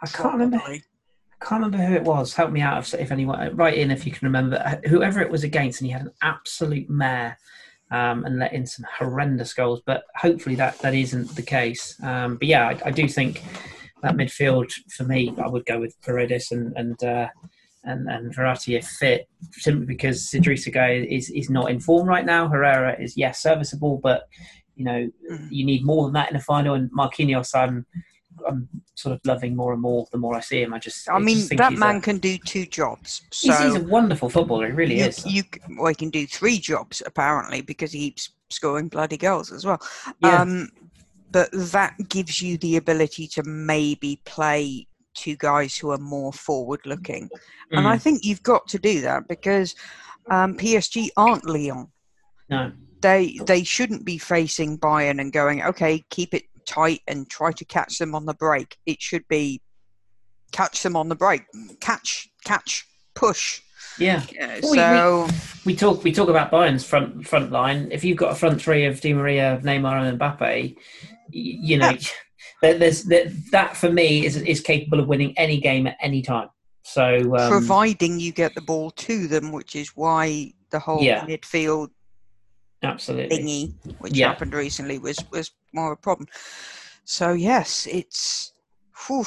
I 0.00 0.06
can't 0.06 0.34
remember. 0.34 0.58
I 0.58 0.80
can't 1.40 1.62
remember 1.62 1.84
who 1.84 1.94
it 1.94 2.04
was. 2.04 2.34
Help 2.34 2.50
me 2.50 2.60
out 2.60 2.78
if, 2.78 3.00
if 3.00 3.12
anyone 3.12 3.56
write 3.56 3.78
in 3.78 3.90
if 3.90 4.06
you 4.06 4.12
can 4.12 4.26
remember 4.26 4.80
whoever 4.86 5.20
it 5.20 5.30
was 5.30 5.44
against, 5.44 5.80
and 5.80 5.86
he 5.86 5.92
had 5.92 6.02
an 6.02 6.12
absolute 6.22 6.88
mare 6.88 7.38
um, 7.90 8.24
and 8.24 8.38
let 8.38 8.52
in 8.52 8.66
some 8.66 8.86
horrendous 8.98 9.54
goals. 9.54 9.82
But 9.84 10.04
hopefully 10.16 10.54
that 10.56 10.78
that 10.80 10.94
isn't 10.94 11.34
the 11.34 11.42
case. 11.42 11.96
Um, 12.02 12.36
but 12.36 12.48
yeah, 12.48 12.68
I, 12.68 12.88
I, 12.88 12.90
do 12.90 13.08
think 13.08 13.42
that 14.02 14.16
midfield 14.16 14.72
for 14.90 15.04
me, 15.04 15.34
I 15.42 15.48
would 15.48 15.66
go 15.66 15.80
with 15.80 16.00
Paredes 16.02 16.52
and 16.52 16.76
and. 16.76 17.02
Uh, 17.02 17.28
and, 17.84 18.08
and 18.08 18.34
Verratti 18.34 18.76
if 18.76 18.86
fit, 18.86 19.28
simply 19.52 19.86
because 19.86 20.26
Idrissa 20.28 20.74
Gueye 20.74 21.06
is, 21.06 21.30
is 21.30 21.50
not 21.50 21.70
in 21.70 21.80
form 21.80 22.06
right 22.06 22.24
now. 22.24 22.48
Herrera 22.48 23.00
is, 23.00 23.16
yes, 23.16 23.42
serviceable, 23.42 23.98
but 24.02 24.28
you 24.74 24.84
know, 24.84 25.10
mm. 25.30 25.48
you 25.50 25.64
need 25.64 25.84
more 25.84 26.04
than 26.04 26.14
that 26.14 26.30
in 26.30 26.36
a 26.36 26.40
final. 26.40 26.74
And 26.74 26.90
Marquinhos, 26.92 27.54
I'm, 27.54 27.84
I'm 28.48 28.68
sort 28.94 29.14
of 29.14 29.20
loving 29.24 29.56
more 29.56 29.72
and 29.72 29.82
more 29.82 30.06
the 30.12 30.18
more 30.18 30.36
I 30.36 30.40
see 30.40 30.62
him. 30.62 30.74
I 30.74 30.78
just, 30.78 31.08
I 31.10 31.18
mean, 31.18 31.36
just 31.36 31.56
that 31.56 31.72
man 31.72 31.96
a, 31.96 32.00
can 32.00 32.18
do 32.18 32.38
two 32.38 32.66
jobs. 32.66 33.22
So 33.32 33.52
he's, 33.52 33.74
he's, 33.74 33.82
a 33.82 33.84
wonderful 33.84 34.30
footballer. 34.30 34.66
He 34.66 34.72
really 34.72 34.98
you, 34.98 35.04
is. 35.04 35.26
You, 35.26 35.42
well, 35.76 35.88
he 35.88 35.94
can 35.94 36.10
do 36.10 36.26
three 36.26 36.58
jobs 36.58 37.02
apparently 37.04 37.60
because 37.60 37.92
he 37.92 38.00
keeps 38.00 38.30
scoring 38.50 38.88
bloody 38.88 39.16
goals 39.16 39.52
as 39.52 39.64
well. 39.64 39.80
Yeah. 40.20 40.42
Um, 40.42 40.70
but 41.30 41.50
that 41.52 41.94
gives 42.08 42.40
you 42.40 42.56
the 42.58 42.76
ability 42.76 43.26
to 43.28 43.42
maybe 43.42 44.20
play 44.24 44.87
two 45.18 45.36
guys 45.36 45.76
who 45.76 45.90
are 45.90 45.98
more 45.98 46.32
forward 46.32 46.80
looking. 46.86 47.28
Mm. 47.72 47.78
And 47.78 47.88
I 47.88 47.96
mm. 47.96 48.02
think 48.02 48.24
you've 48.24 48.42
got 48.42 48.66
to 48.68 48.78
do 48.78 49.00
that 49.02 49.28
because 49.28 49.74
um, 50.30 50.56
PSG 50.56 51.08
aren't 51.16 51.44
Lyon. 51.44 51.88
No. 52.48 52.72
They 53.00 53.38
they 53.46 53.62
shouldn't 53.62 54.04
be 54.04 54.18
facing 54.18 54.78
Bayern 54.78 55.20
and 55.20 55.32
going, 55.32 55.62
okay, 55.62 56.04
keep 56.10 56.34
it 56.34 56.44
tight 56.66 57.00
and 57.06 57.28
try 57.30 57.52
to 57.52 57.64
catch 57.64 57.98
them 57.98 58.14
on 58.14 58.26
the 58.26 58.34
break. 58.34 58.76
It 58.86 59.00
should 59.00 59.26
be 59.28 59.62
catch 60.52 60.82
them 60.82 60.96
on 60.96 61.08
the 61.08 61.14
break, 61.14 61.42
catch, 61.80 62.28
catch, 62.44 62.86
push. 63.14 63.60
Yeah. 63.98 64.22
yeah 64.32 64.60
so 64.60 65.26
we, 65.64 65.72
we, 65.72 65.76
talk 65.76 66.04
we 66.04 66.12
talk 66.12 66.28
about 66.28 66.50
Bayern's 66.50 66.84
front 66.84 67.26
front 67.26 67.52
line. 67.52 67.88
If 67.90 68.04
you've 68.04 68.16
got 68.16 68.32
a 68.32 68.34
front 68.34 68.60
three 68.60 68.84
of 68.84 69.00
Di 69.00 69.12
Maria, 69.12 69.60
Neymar, 69.62 70.08
and 70.08 70.18
Mbappe, 70.18 70.76
you 71.30 71.78
know. 71.78 71.92
There's 72.60 73.04
that, 73.04 73.32
that 73.52 73.76
for 73.76 73.90
me 73.90 74.26
is 74.26 74.36
is 74.36 74.60
capable 74.60 75.00
of 75.00 75.08
winning 75.08 75.32
any 75.36 75.60
game 75.60 75.86
at 75.86 75.96
any 76.00 76.22
time. 76.22 76.48
So 76.82 77.36
um, 77.36 77.50
providing 77.50 78.18
you 78.18 78.32
get 78.32 78.54
the 78.54 78.62
ball 78.62 78.90
to 78.92 79.28
them, 79.28 79.52
which 79.52 79.76
is 79.76 79.90
why 79.90 80.52
the 80.70 80.78
whole 80.78 81.02
yeah. 81.02 81.24
midfield 81.26 81.90
absolutely 82.82 83.38
thingy, 83.38 83.74
which 83.98 84.14
yeah. 84.14 84.28
happened 84.28 84.54
recently, 84.54 84.98
was 84.98 85.18
was 85.30 85.52
more 85.72 85.92
of 85.92 85.98
a 85.98 86.00
problem. 86.00 86.28
So 87.04 87.32
yes, 87.32 87.86
it's. 87.90 88.52
Whew. 89.06 89.24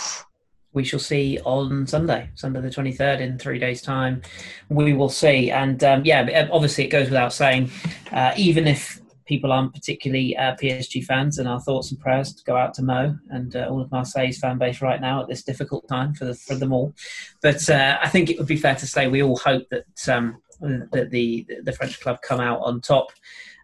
We 0.73 0.85
shall 0.85 0.99
see 0.99 1.37
on 1.43 1.85
Sunday, 1.85 2.29
Sunday 2.35 2.61
the 2.61 2.71
twenty 2.71 2.93
third, 2.93 3.19
in 3.19 3.37
three 3.37 3.59
days' 3.59 3.81
time. 3.81 4.21
We 4.69 4.93
will 4.93 5.09
see, 5.09 5.51
and 5.51 5.83
um, 5.83 6.03
yeah, 6.05 6.47
obviously 6.51 6.85
it 6.85 6.89
goes 6.89 7.07
without 7.07 7.33
saying, 7.33 7.71
uh, 8.11 8.33
even 8.37 8.67
if 8.67 9.00
people 9.31 9.53
aren't 9.53 9.73
particularly 9.73 10.35
uh, 10.35 10.53
PSG 10.61 11.05
fans, 11.05 11.39
and 11.39 11.47
our 11.47 11.61
thoughts 11.61 11.89
and 11.89 11.97
prayers 12.01 12.33
go 12.41 12.57
out 12.57 12.73
to 12.73 12.83
Mo 12.83 13.17
and 13.29 13.55
uh, 13.55 13.65
all 13.69 13.79
of 13.79 13.89
Marseille's 13.89 14.37
fan 14.37 14.57
base 14.57 14.81
right 14.81 14.99
now 14.99 15.21
at 15.21 15.29
this 15.29 15.41
difficult 15.41 15.87
time 15.87 16.13
for 16.13 16.25
the, 16.25 16.35
for 16.35 16.53
them 16.53 16.73
all. 16.73 16.93
But 17.41 17.69
uh, 17.69 17.97
I 18.01 18.09
think 18.09 18.29
it 18.29 18.37
would 18.37 18.47
be 18.47 18.57
fair 18.57 18.75
to 18.75 18.85
say 18.85 19.07
we 19.07 19.23
all 19.23 19.37
hope 19.37 19.69
that 19.69 20.09
um, 20.09 20.41
that 20.59 21.11
the 21.11 21.47
the 21.63 21.71
French 21.71 22.01
club 22.01 22.21
come 22.21 22.41
out 22.41 22.59
on 22.61 22.81
top. 22.81 23.13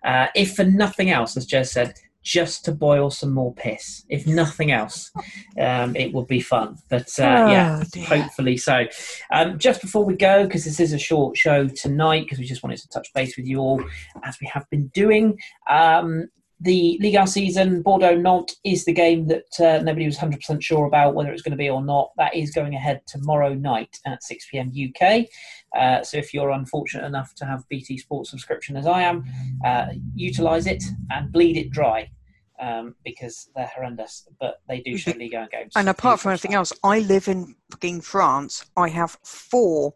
Uh, 0.06 0.28
if 0.36 0.56
for 0.56 0.64
nothing 0.64 1.10
else, 1.10 1.36
as 1.36 1.46
Jez 1.46 1.68
said, 1.68 1.96
just 2.28 2.66
to 2.66 2.74
boil 2.74 3.10
some 3.10 3.34
more 3.34 3.54
piss. 3.54 4.04
If 4.10 4.28
nothing 4.28 4.70
else, 4.70 5.12
um, 5.58 5.96
it 5.96 6.14
would 6.14 6.28
be 6.28 6.42
fun. 6.42 6.78
But 6.90 7.08
uh, 7.18 7.24
oh, 7.24 7.52
yeah, 7.52 7.84
dear. 7.94 8.04
hopefully 8.04 8.58
so. 8.58 8.86
Um, 9.32 9.58
just 9.58 9.80
before 9.80 10.04
we 10.04 10.14
go, 10.18 10.44
because 10.44 10.66
this 10.66 10.82
is 10.82 10.92
a 10.92 11.00
short 11.00 11.38
show 11.38 11.70
tonight, 11.70 12.26
because 12.26 12.38
we 12.38 12.44
just 12.44 12.64
wanted 12.64 12.80
to 12.80 12.90
touch 12.90 13.08
base 13.16 13.38
with 13.38 13.46
you 13.46 13.60
all, 13.60 13.82
as 14.26 14.38
we 14.42 14.48
have 14.48 14.70
been 14.70 14.88
doing. 14.88 15.40
Um, 15.70 16.28
the 16.60 16.98
Ligue 17.02 17.16
1 17.16 17.28
season, 17.28 17.82
Bordeaux 17.82 18.18
Nantes 18.18 18.58
is 18.66 18.84
the 18.84 18.92
game 18.92 19.28
that 19.28 19.60
uh, 19.62 19.82
nobody 19.84 20.06
was 20.06 20.18
100% 20.18 20.62
sure 20.62 20.86
about 20.86 21.14
whether 21.16 21.32
it's 21.32 21.44
going 21.44 21.52
to 21.52 21.58
be 21.58 21.70
or 21.70 21.84
not. 21.84 22.12
That 22.18 22.36
is 22.36 22.52
going 22.52 22.76
ahead 22.76 23.04
tomorrow 23.08 23.54
night 23.54 24.00
at 24.06 24.22
6 24.22 24.48
pm 24.52 24.74
UK. 24.76 25.28
Uh, 25.78 26.04
so 26.04 26.18
if 26.18 26.34
you're 26.34 26.50
unfortunate 26.50 27.06
enough 27.06 27.36
to 27.36 27.46
have 27.46 27.64
BT 27.70 28.00
Sports 28.00 28.32
subscription 28.32 28.76
as 28.76 28.88
I 28.88 29.04
am, 29.04 29.24
uh, 29.64 29.86
utilise 30.14 30.66
it 30.66 30.84
and 31.12 31.32
bleed 31.32 31.56
it 31.56 31.70
dry 31.70 32.10
um, 32.60 32.96
because 33.04 33.50
they're 33.56 33.72
horrendous, 33.74 34.28
but 34.40 34.62
they 34.68 34.82
do 34.82 34.98
show 34.98 35.12
Ligue 35.12 35.34
1 35.34 35.50
games. 35.52 35.74
And 35.76 35.90
apart 35.90 36.20
from 36.20 36.32
anything 36.32 36.54
else, 36.54 36.74
I 36.84 37.00
live 37.00 37.28
in 37.28 37.56
fucking 37.72 38.02
France. 38.02 38.66
I 38.76 38.90
have 38.90 39.18
four 39.24 39.94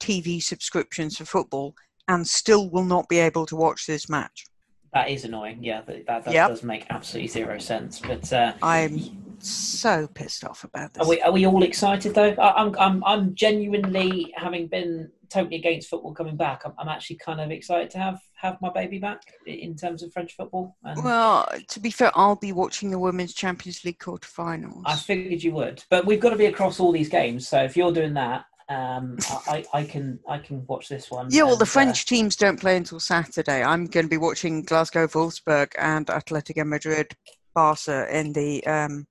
TV 0.00 0.42
subscriptions 0.42 1.18
for 1.18 1.24
football 1.24 1.74
and 2.08 2.26
still 2.26 2.68
will 2.70 2.84
not 2.84 3.08
be 3.08 3.18
able 3.18 3.46
to 3.46 3.56
watch 3.56 3.86
this 3.86 4.08
match. 4.08 4.46
That 4.92 5.08
is 5.08 5.24
annoying. 5.24 5.62
Yeah, 5.62 5.82
that, 5.82 6.06
that, 6.06 6.24
that 6.24 6.34
yep. 6.34 6.48
does 6.48 6.64
make 6.64 6.86
absolutely 6.90 7.28
zero 7.28 7.58
sense. 7.58 8.00
But 8.00 8.32
uh, 8.32 8.54
I'm 8.60 8.98
so 9.38 10.08
pissed 10.08 10.44
off 10.44 10.64
about 10.64 10.94
this. 10.94 11.06
Are 11.06 11.08
we, 11.08 11.20
are 11.22 11.30
we 11.30 11.46
all 11.46 11.62
excited 11.62 12.14
though? 12.14 12.34
I, 12.38 12.62
I'm, 12.62 12.76
I'm, 12.76 13.04
I'm 13.04 13.34
genuinely 13.36 14.34
having 14.36 14.66
been 14.66 15.10
totally 15.30 15.56
against 15.56 15.88
football 15.88 16.12
coming 16.12 16.36
back. 16.36 16.62
I'm, 16.64 16.72
I'm, 16.78 16.88
actually 16.88 17.16
kind 17.16 17.40
of 17.40 17.50
excited 17.50 17.90
to 17.90 17.98
have 17.98 18.20
have 18.34 18.58
my 18.60 18.70
baby 18.70 18.98
back 18.98 19.22
in 19.46 19.76
terms 19.76 20.02
of 20.02 20.12
French 20.12 20.34
football. 20.36 20.76
And 20.84 21.02
well, 21.02 21.48
to 21.68 21.80
be 21.80 21.90
fair, 21.90 22.10
I'll 22.14 22.36
be 22.36 22.52
watching 22.52 22.90
the 22.90 22.98
Women's 22.98 23.34
Champions 23.34 23.84
League 23.84 23.98
quarterfinals. 23.98 24.82
I 24.86 24.96
figured 24.96 25.42
you 25.42 25.52
would, 25.52 25.84
but 25.90 26.06
we've 26.06 26.20
got 26.20 26.30
to 26.30 26.36
be 26.36 26.46
across 26.46 26.80
all 26.80 26.92
these 26.92 27.08
games. 27.08 27.48
So 27.48 27.62
if 27.62 27.76
you're 27.76 27.92
doing 27.92 28.14
that, 28.14 28.44
um, 28.70 29.18
I, 29.48 29.64
I 29.74 29.84
can 29.84 30.20
I 30.28 30.38
can 30.38 30.64
watch 30.66 30.88
this 30.88 31.10
one. 31.10 31.28
Yeah, 31.30 31.42
well, 31.42 31.52
and, 31.52 31.60
the 31.60 31.66
French 31.66 32.02
uh, 32.02 32.08
teams 32.08 32.36
don't 32.36 32.60
play 32.60 32.76
until 32.76 33.00
Saturday. 33.00 33.62
I'm 33.62 33.86
going 33.86 34.06
to 34.06 34.10
be 34.10 34.16
watching 34.16 34.62
Glasgow, 34.62 35.08
Wolfsburg, 35.08 35.72
and 35.76 36.06
Atletico 36.06 36.64
Madrid, 36.64 37.08
Barca 37.54 38.06
in 38.16 38.32
the 38.32 38.64
um, 38.66 39.06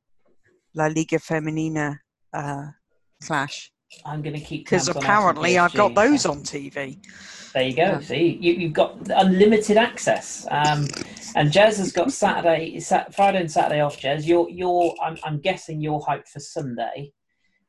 La 0.73 0.87
Liga 0.87 1.17
Femenina 1.17 1.99
uh, 2.33 2.67
clash. 3.21 3.71
I'm 4.05 4.21
going 4.21 4.35
to 4.35 4.41
keep 4.41 4.65
because 4.65 4.87
apparently 4.87 5.57
I've 5.57 5.73
got 5.73 5.95
those 5.95 6.25
on 6.25 6.41
TV. 6.41 6.97
There 7.53 7.63
you 7.63 7.75
go. 7.75 7.81
Yeah. 7.81 7.99
See, 8.01 8.37
you, 8.39 8.67
have 8.67 8.73
got 8.73 8.97
unlimited 9.09 9.77
access. 9.77 10.45
Um, 10.51 10.87
and 11.35 11.51
Jez 11.51 11.77
has 11.77 11.91
got 11.91 12.11
Saturday, 12.11 12.79
Friday 13.11 13.39
and 13.39 13.51
Saturday 13.51 13.81
off. 13.81 13.99
Jez, 13.99 14.25
you're, 14.25 14.49
you're. 14.49 14.93
I'm, 15.03 15.17
I'm 15.23 15.39
guessing 15.39 15.81
you're 15.81 16.01
hyped 16.01 16.27
for 16.27 16.39
Sunday 16.39 17.11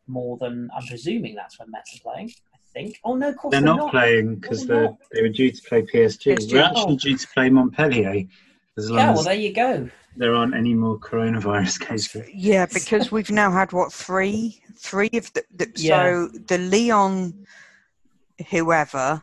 more 0.07 0.37
than 0.39 0.69
I'm 0.77 0.87
presuming 0.87 1.35
that's 1.35 1.59
when 1.59 1.71
Metz 1.71 1.97
are 1.97 2.13
playing. 2.13 2.33
I 2.53 2.59
think. 2.73 3.01
Oh 3.05 3.15
no, 3.15 3.29
of 3.29 3.37
course 3.37 3.53
they're, 3.53 3.61
they're 3.61 3.67
not, 3.67 3.79
not, 3.79 3.91
playing 3.91 4.37
because 4.37 4.67
they 4.67 4.89
they 5.13 5.23
were 5.23 5.29
due 5.29 5.51
to 5.51 5.63
play 5.63 5.83
PSG. 5.83 6.37
PSG. 6.37 6.53
We're 6.53 6.63
actually 6.63 6.95
oh. 6.95 6.97
due 6.97 7.17
to 7.17 7.29
play 7.29 7.51
Montpellier. 7.51 8.25
As 8.77 8.91
long 8.91 8.99
yeah, 8.99 9.15
well, 9.15 9.23
there 9.25 9.35
you 9.35 9.53
go. 9.53 9.91
There 10.17 10.35
aren't 10.35 10.55
any 10.55 10.75
more 10.75 10.99
coronavirus 10.99 11.81
cases. 11.87 12.29
Yeah, 12.33 12.67
because 12.67 13.13
we've 13.13 13.31
now 13.31 13.51
had 13.51 13.73
what 13.73 13.93
three, 13.93 14.63
three 14.77 15.11
of 15.15 15.33
the, 15.33 15.45
the 15.55 15.73
yeah. 15.77 16.03
so 16.03 16.29
the 16.47 16.59
Lyon, 16.59 17.47
whoever, 18.51 19.23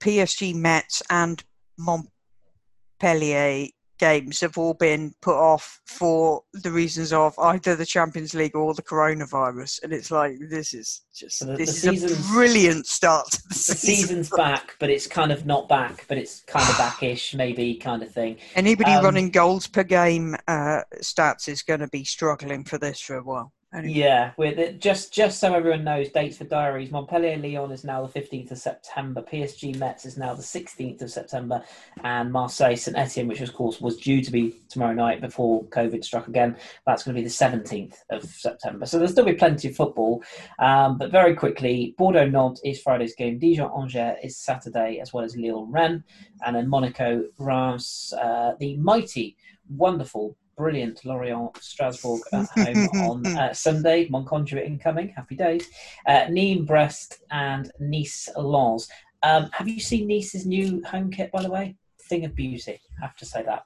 PSG, 0.00 0.54
Metz, 0.54 1.02
and 1.10 1.42
Montpellier 1.78 3.68
games 3.98 4.40
have 4.40 4.56
all 4.56 4.74
been 4.74 5.12
put 5.20 5.36
off 5.36 5.80
for 5.86 6.42
the 6.52 6.70
reasons 6.70 7.12
of 7.12 7.38
either 7.38 7.76
the 7.76 7.86
Champions 7.86 8.34
League 8.34 8.56
or 8.56 8.74
the 8.74 8.82
coronavirus, 8.82 9.82
and 9.82 9.92
it's 9.92 10.10
like 10.10 10.34
this 10.48 10.74
is 10.74 11.02
just 11.14 11.46
the, 11.46 11.56
this 11.56 11.82
the 11.82 11.92
is 11.92 12.04
a 12.04 12.32
brilliant 12.32 12.86
start. 12.86 13.30
the, 13.30 13.48
the 13.48 13.54
season. 13.54 13.76
season's 13.76 14.30
back, 14.30 14.76
but 14.78 14.90
it's 14.90 15.06
kind 15.06 15.32
of 15.32 15.46
not 15.46 15.68
back, 15.68 16.04
but 16.08 16.18
it's 16.18 16.40
kind 16.40 16.68
of 16.68 16.78
backish, 16.78 17.34
maybe 17.34 17.74
kind 17.74 18.02
of 18.02 18.10
thing. 18.10 18.36
Anybody 18.54 18.92
um, 18.92 19.04
running 19.04 19.30
goals 19.30 19.66
per 19.66 19.84
game 19.84 20.36
uh, 20.46 20.82
stats 20.96 21.48
is 21.48 21.62
going 21.62 21.80
to 21.80 21.88
be 21.88 22.04
struggling 22.04 22.64
for 22.64 22.78
this 22.78 23.00
for 23.00 23.16
a 23.16 23.22
while. 23.22 23.52
Yeah, 23.84 24.32
with 24.38 24.80
just 24.80 25.12
just 25.12 25.40
so 25.40 25.54
everyone 25.54 25.84
knows, 25.84 26.08
dates 26.08 26.38
for 26.38 26.44
diaries. 26.44 26.90
Montpellier 26.90 27.36
Lyon 27.36 27.70
is 27.70 27.84
now 27.84 28.00
the 28.00 28.08
fifteenth 28.08 28.50
of 28.50 28.56
September. 28.56 29.20
PSG 29.20 29.76
Metz 29.76 30.06
is 30.06 30.16
now 30.16 30.32
the 30.32 30.42
sixteenth 30.42 31.02
of 31.02 31.10
September, 31.10 31.62
and 32.02 32.32
Marseille 32.32 32.76
Saint 32.76 32.96
Etienne, 32.96 33.28
which 33.28 33.42
of 33.42 33.52
course 33.52 33.78
was 33.78 33.98
due 33.98 34.22
to 34.22 34.30
be 34.30 34.62
tomorrow 34.70 34.94
night 34.94 35.20
before 35.20 35.64
COVID 35.64 36.02
struck 36.02 36.28
again, 36.28 36.56
that's 36.86 37.02
going 37.02 37.14
to 37.14 37.20
be 37.20 37.24
the 37.24 37.30
seventeenth 37.30 38.02
of 38.08 38.24
September. 38.24 38.86
So 38.86 38.96
there'll 38.96 39.12
still 39.12 39.26
be 39.26 39.34
plenty 39.34 39.68
of 39.68 39.76
football, 39.76 40.24
um, 40.58 40.96
but 40.96 41.12
very 41.12 41.34
quickly, 41.34 41.94
Bordeaux 41.98 42.26
Nantes 42.26 42.62
is 42.64 42.80
Friday's 42.80 43.14
game. 43.14 43.38
Dijon 43.38 43.70
Angers 43.78 44.16
is 44.22 44.38
Saturday, 44.38 44.98
as 44.98 45.12
well 45.12 45.24
as 45.24 45.36
Lille 45.36 45.66
Rennes, 45.66 46.04
and 46.46 46.56
then 46.56 46.68
Monaco 46.68 47.22
Reims, 47.36 48.14
uh, 48.18 48.52
the 48.58 48.78
mighty, 48.78 49.36
wonderful 49.68 50.38
brilliant 50.58 51.04
Lorient 51.04 51.56
Strasbourg 51.62 52.20
at 52.32 52.48
home 52.56 52.88
on 53.00 53.26
uh, 53.26 53.54
Sunday. 53.54 54.08
Monconduit 54.08 54.66
incoming. 54.66 55.08
Happy 55.10 55.36
days. 55.36 55.66
Uh, 56.06 56.26
Nîmes, 56.26 56.66
Brest, 56.66 57.20
and 57.30 57.70
Nice 57.78 58.28
Lens. 58.36 58.88
Um, 59.22 59.48
have 59.52 59.68
you 59.68 59.80
seen 59.80 60.08
Nice's 60.08 60.44
new 60.44 60.82
home 60.84 61.10
kit, 61.10 61.30
by 61.32 61.42
the 61.42 61.50
way? 61.50 61.76
Thing 62.08 62.24
of 62.24 62.34
beauty, 62.34 62.80
I 63.00 63.06
have 63.06 63.16
to 63.16 63.24
say 63.24 63.44
that. 63.44 63.64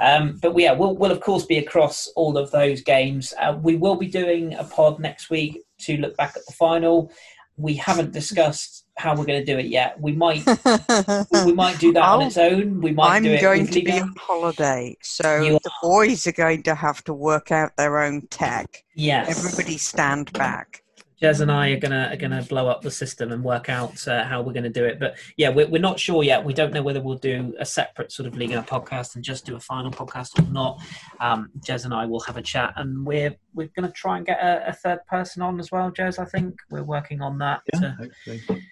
Um, 0.00 0.38
but 0.40 0.56
yeah, 0.58 0.72
we'll, 0.72 0.96
we'll 0.96 1.10
of 1.10 1.20
course 1.20 1.44
be 1.44 1.58
across 1.58 2.06
all 2.16 2.38
of 2.38 2.50
those 2.50 2.80
games. 2.80 3.34
Uh, 3.38 3.58
we 3.60 3.76
will 3.76 3.96
be 3.96 4.06
doing 4.06 4.54
a 4.54 4.64
pod 4.64 5.00
next 5.00 5.30
week 5.30 5.62
to 5.80 5.96
look 5.96 6.16
back 6.16 6.36
at 6.36 6.46
the 6.46 6.52
final. 6.52 7.10
We 7.56 7.74
haven't 7.74 8.12
discussed 8.12 8.81
how 8.96 9.16
we're 9.16 9.24
going 9.24 9.44
to 9.44 9.44
do 9.44 9.58
it 9.58 9.66
yet. 9.66 10.00
We 10.00 10.12
might 10.12 10.44
we 11.44 11.52
might 11.52 11.78
do 11.78 11.92
that 11.92 12.02
on 12.02 12.22
its 12.22 12.36
oh, 12.36 12.48
own. 12.48 12.80
We 12.80 12.92
might 12.92 13.16
I'm 13.16 13.24
going 13.24 13.66
to 13.66 13.82
be 13.82 14.00
on 14.00 14.14
holiday, 14.16 14.96
so 15.02 15.42
You 15.42 15.58
the 15.62 15.70
boys 15.82 16.26
are 16.26 16.32
going 16.32 16.62
to 16.64 16.74
have 16.74 17.02
to 17.04 17.14
work 17.14 17.50
out 17.50 17.76
their 17.76 17.98
own 17.98 18.26
tech. 18.28 18.84
Yes. 18.94 19.28
Everybody 19.38 19.78
stand 19.78 20.32
back. 20.32 20.81
Jez 21.22 21.40
and 21.40 21.52
I 21.52 21.68
are 21.70 21.78
gonna 21.78 22.08
are 22.10 22.16
gonna 22.16 22.42
blow 22.42 22.66
up 22.66 22.82
the 22.82 22.90
system 22.90 23.30
and 23.30 23.44
work 23.44 23.68
out 23.68 24.08
uh, 24.08 24.24
how 24.24 24.42
we're 24.42 24.52
gonna 24.52 24.68
do 24.68 24.84
it. 24.84 24.98
But 24.98 25.16
yeah, 25.36 25.50
we're, 25.50 25.68
we're 25.68 25.80
not 25.80 26.00
sure 26.00 26.24
yet. 26.24 26.44
We 26.44 26.52
don't 26.52 26.72
know 26.72 26.82
whether 26.82 27.00
we'll 27.00 27.16
do 27.18 27.54
a 27.60 27.64
separate 27.64 28.10
sort 28.10 28.26
of 28.26 28.36
Liga 28.36 28.64
podcast 28.68 29.14
and 29.14 29.22
just 29.22 29.46
do 29.46 29.54
a 29.54 29.60
final 29.60 29.92
podcast 29.92 30.36
or 30.40 30.50
not. 30.50 30.80
Um, 31.20 31.50
Jez 31.60 31.84
and 31.84 31.94
I 31.94 32.06
will 32.06 32.18
have 32.20 32.36
a 32.36 32.42
chat, 32.42 32.72
and 32.76 33.06
we're 33.06 33.36
we're 33.54 33.70
gonna 33.76 33.92
try 33.92 34.16
and 34.16 34.26
get 34.26 34.40
a, 34.40 34.70
a 34.70 34.72
third 34.72 34.98
person 35.06 35.42
on 35.42 35.60
as 35.60 35.70
well. 35.70 35.92
Jez, 35.92 36.18
I 36.18 36.24
think 36.24 36.56
we're 36.70 36.82
working 36.82 37.22
on 37.22 37.38
that 37.38 37.60
Yeah, 37.72 37.80
to 37.80 37.90
hopefully. 38.26 38.62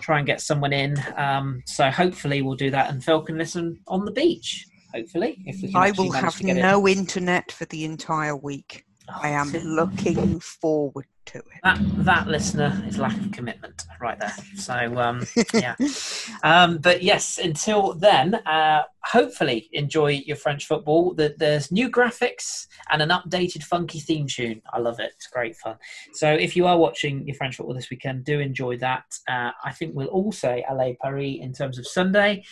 try 0.00 0.18
and 0.18 0.26
get 0.26 0.40
someone 0.40 0.72
in. 0.72 0.96
Um, 1.16 1.62
so 1.66 1.90
hopefully 1.90 2.40
we'll 2.40 2.56
do 2.56 2.70
that, 2.70 2.90
and 2.90 3.04
Phil 3.04 3.20
can 3.20 3.36
listen 3.36 3.80
on 3.86 4.06
the 4.06 4.12
beach. 4.12 4.64
Hopefully, 4.94 5.42
if 5.44 5.60
we 5.60 5.72
can. 5.72 5.76
I 5.82 5.90
will 5.90 6.10
have 6.12 6.36
to 6.38 6.44
get 6.44 6.56
it. 6.56 6.62
no 6.62 6.88
internet 6.88 7.52
for 7.52 7.66
the 7.66 7.84
entire 7.84 8.34
week. 8.34 8.86
Oh, 9.10 9.20
I 9.22 9.28
am 9.28 9.52
looking 9.64 10.40
forward 10.40 11.04
to 11.28 11.38
it. 11.38 11.44
That 11.62 11.78
that 12.04 12.28
listener 12.28 12.82
is 12.86 12.98
lack 12.98 13.16
of 13.16 13.32
commitment 13.32 13.84
right 14.00 14.18
there. 14.18 14.34
So 14.56 14.74
um, 14.98 15.26
yeah, 15.54 15.76
um, 16.42 16.78
but 16.78 17.02
yes. 17.02 17.38
Until 17.38 17.94
then, 17.94 18.34
uh, 18.34 18.82
hopefully 19.04 19.68
enjoy 19.72 20.22
your 20.26 20.36
French 20.36 20.66
football. 20.66 21.14
The, 21.14 21.34
there's 21.38 21.72
new 21.72 21.90
graphics 21.90 22.66
and 22.90 23.02
an 23.02 23.10
updated 23.10 23.62
funky 23.62 24.00
theme 24.00 24.26
tune. 24.26 24.62
I 24.72 24.78
love 24.78 25.00
it. 25.00 25.12
It's 25.16 25.26
great 25.28 25.56
fun. 25.56 25.76
So 26.12 26.32
if 26.32 26.56
you 26.56 26.66
are 26.66 26.78
watching 26.78 27.26
your 27.26 27.36
French 27.36 27.56
football 27.56 27.74
this 27.74 27.90
weekend, 27.90 28.24
do 28.24 28.40
enjoy 28.40 28.76
that. 28.78 29.04
Uh, 29.28 29.52
I 29.64 29.72
think 29.72 29.94
we'll 29.94 30.08
all 30.08 30.32
say 30.32 30.64
Allez 30.68 30.96
Paris 31.00 31.38
in 31.40 31.52
terms 31.52 31.78
of 31.78 31.86
Sunday, 31.86 32.44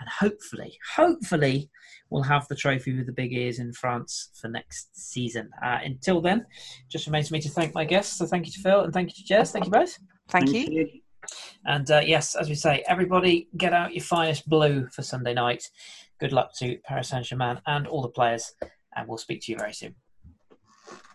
and 0.00 0.08
hopefully, 0.08 0.78
hopefully. 0.94 1.70
We'll 2.10 2.22
have 2.22 2.46
the 2.48 2.56
trophy 2.56 2.96
with 2.96 3.06
the 3.06 3.12
big 3.12 3.32
ears 3.32 3.60
in 3.60 3.72
France 3.72 4.30
for 4.34 4.48
next 4.48 4.88
season. 4.92 5.50
Uh, 5.64 5.78
until 5.84 6.20
then, 6.20 6.44
just 6.88 7.06
remains 7.06 7.28
for 7.28 7.34
me 7.34 7.40
to 7.40 7.48
thank 7.48 7.74
my 7.74 7.84
guests. 7.84 8.18
So 8.18 8.26
thank 8.26 8.46
you 8.46 8.52
to 8.52 8.60
Phil 8.60 8.80
and 8.80 8.92
thank 8.92 9.16
you 9.16 9.24
to 9.24 9.34
Jez. 9.34 9.52
Thank 9.52 9.66
you 9.66 9.70
both. 9.70 9.96
Thank 10.28 10.52
you. 10.52 10.88
And 11.66 11.90
uh, 11.90 12.00
yes, 12.04 12.34
as 12.34 12.48
we 12.48 12.54
say, 12.54 12.82
everybody 12.88 13.48
get 13.56 13.72
out 13.72 13.94
your 13.94 14.04
finest 14.04 14.48
blue 14.48 14.88
for 14.88 15.02
Sunday 15.02 15.34
night. 15.34 15.62
Good 16.18 16.32
luck 16.32 16.50
to 16.58 16.78
Paris 16.84 17.08
Saint 17.08 17.26
Germain 17.26 17.60
and 17.66 17.86
all 17.86 18.02
the 18.02 18.08
players, 18.08 18.52
and 18.96 19.08
we'll 19.08 19.18
speak 19.18 19.42
to 19.42 19.52
you 19.52 19.58
very 19.58 19.72
soon. 19.72 19.94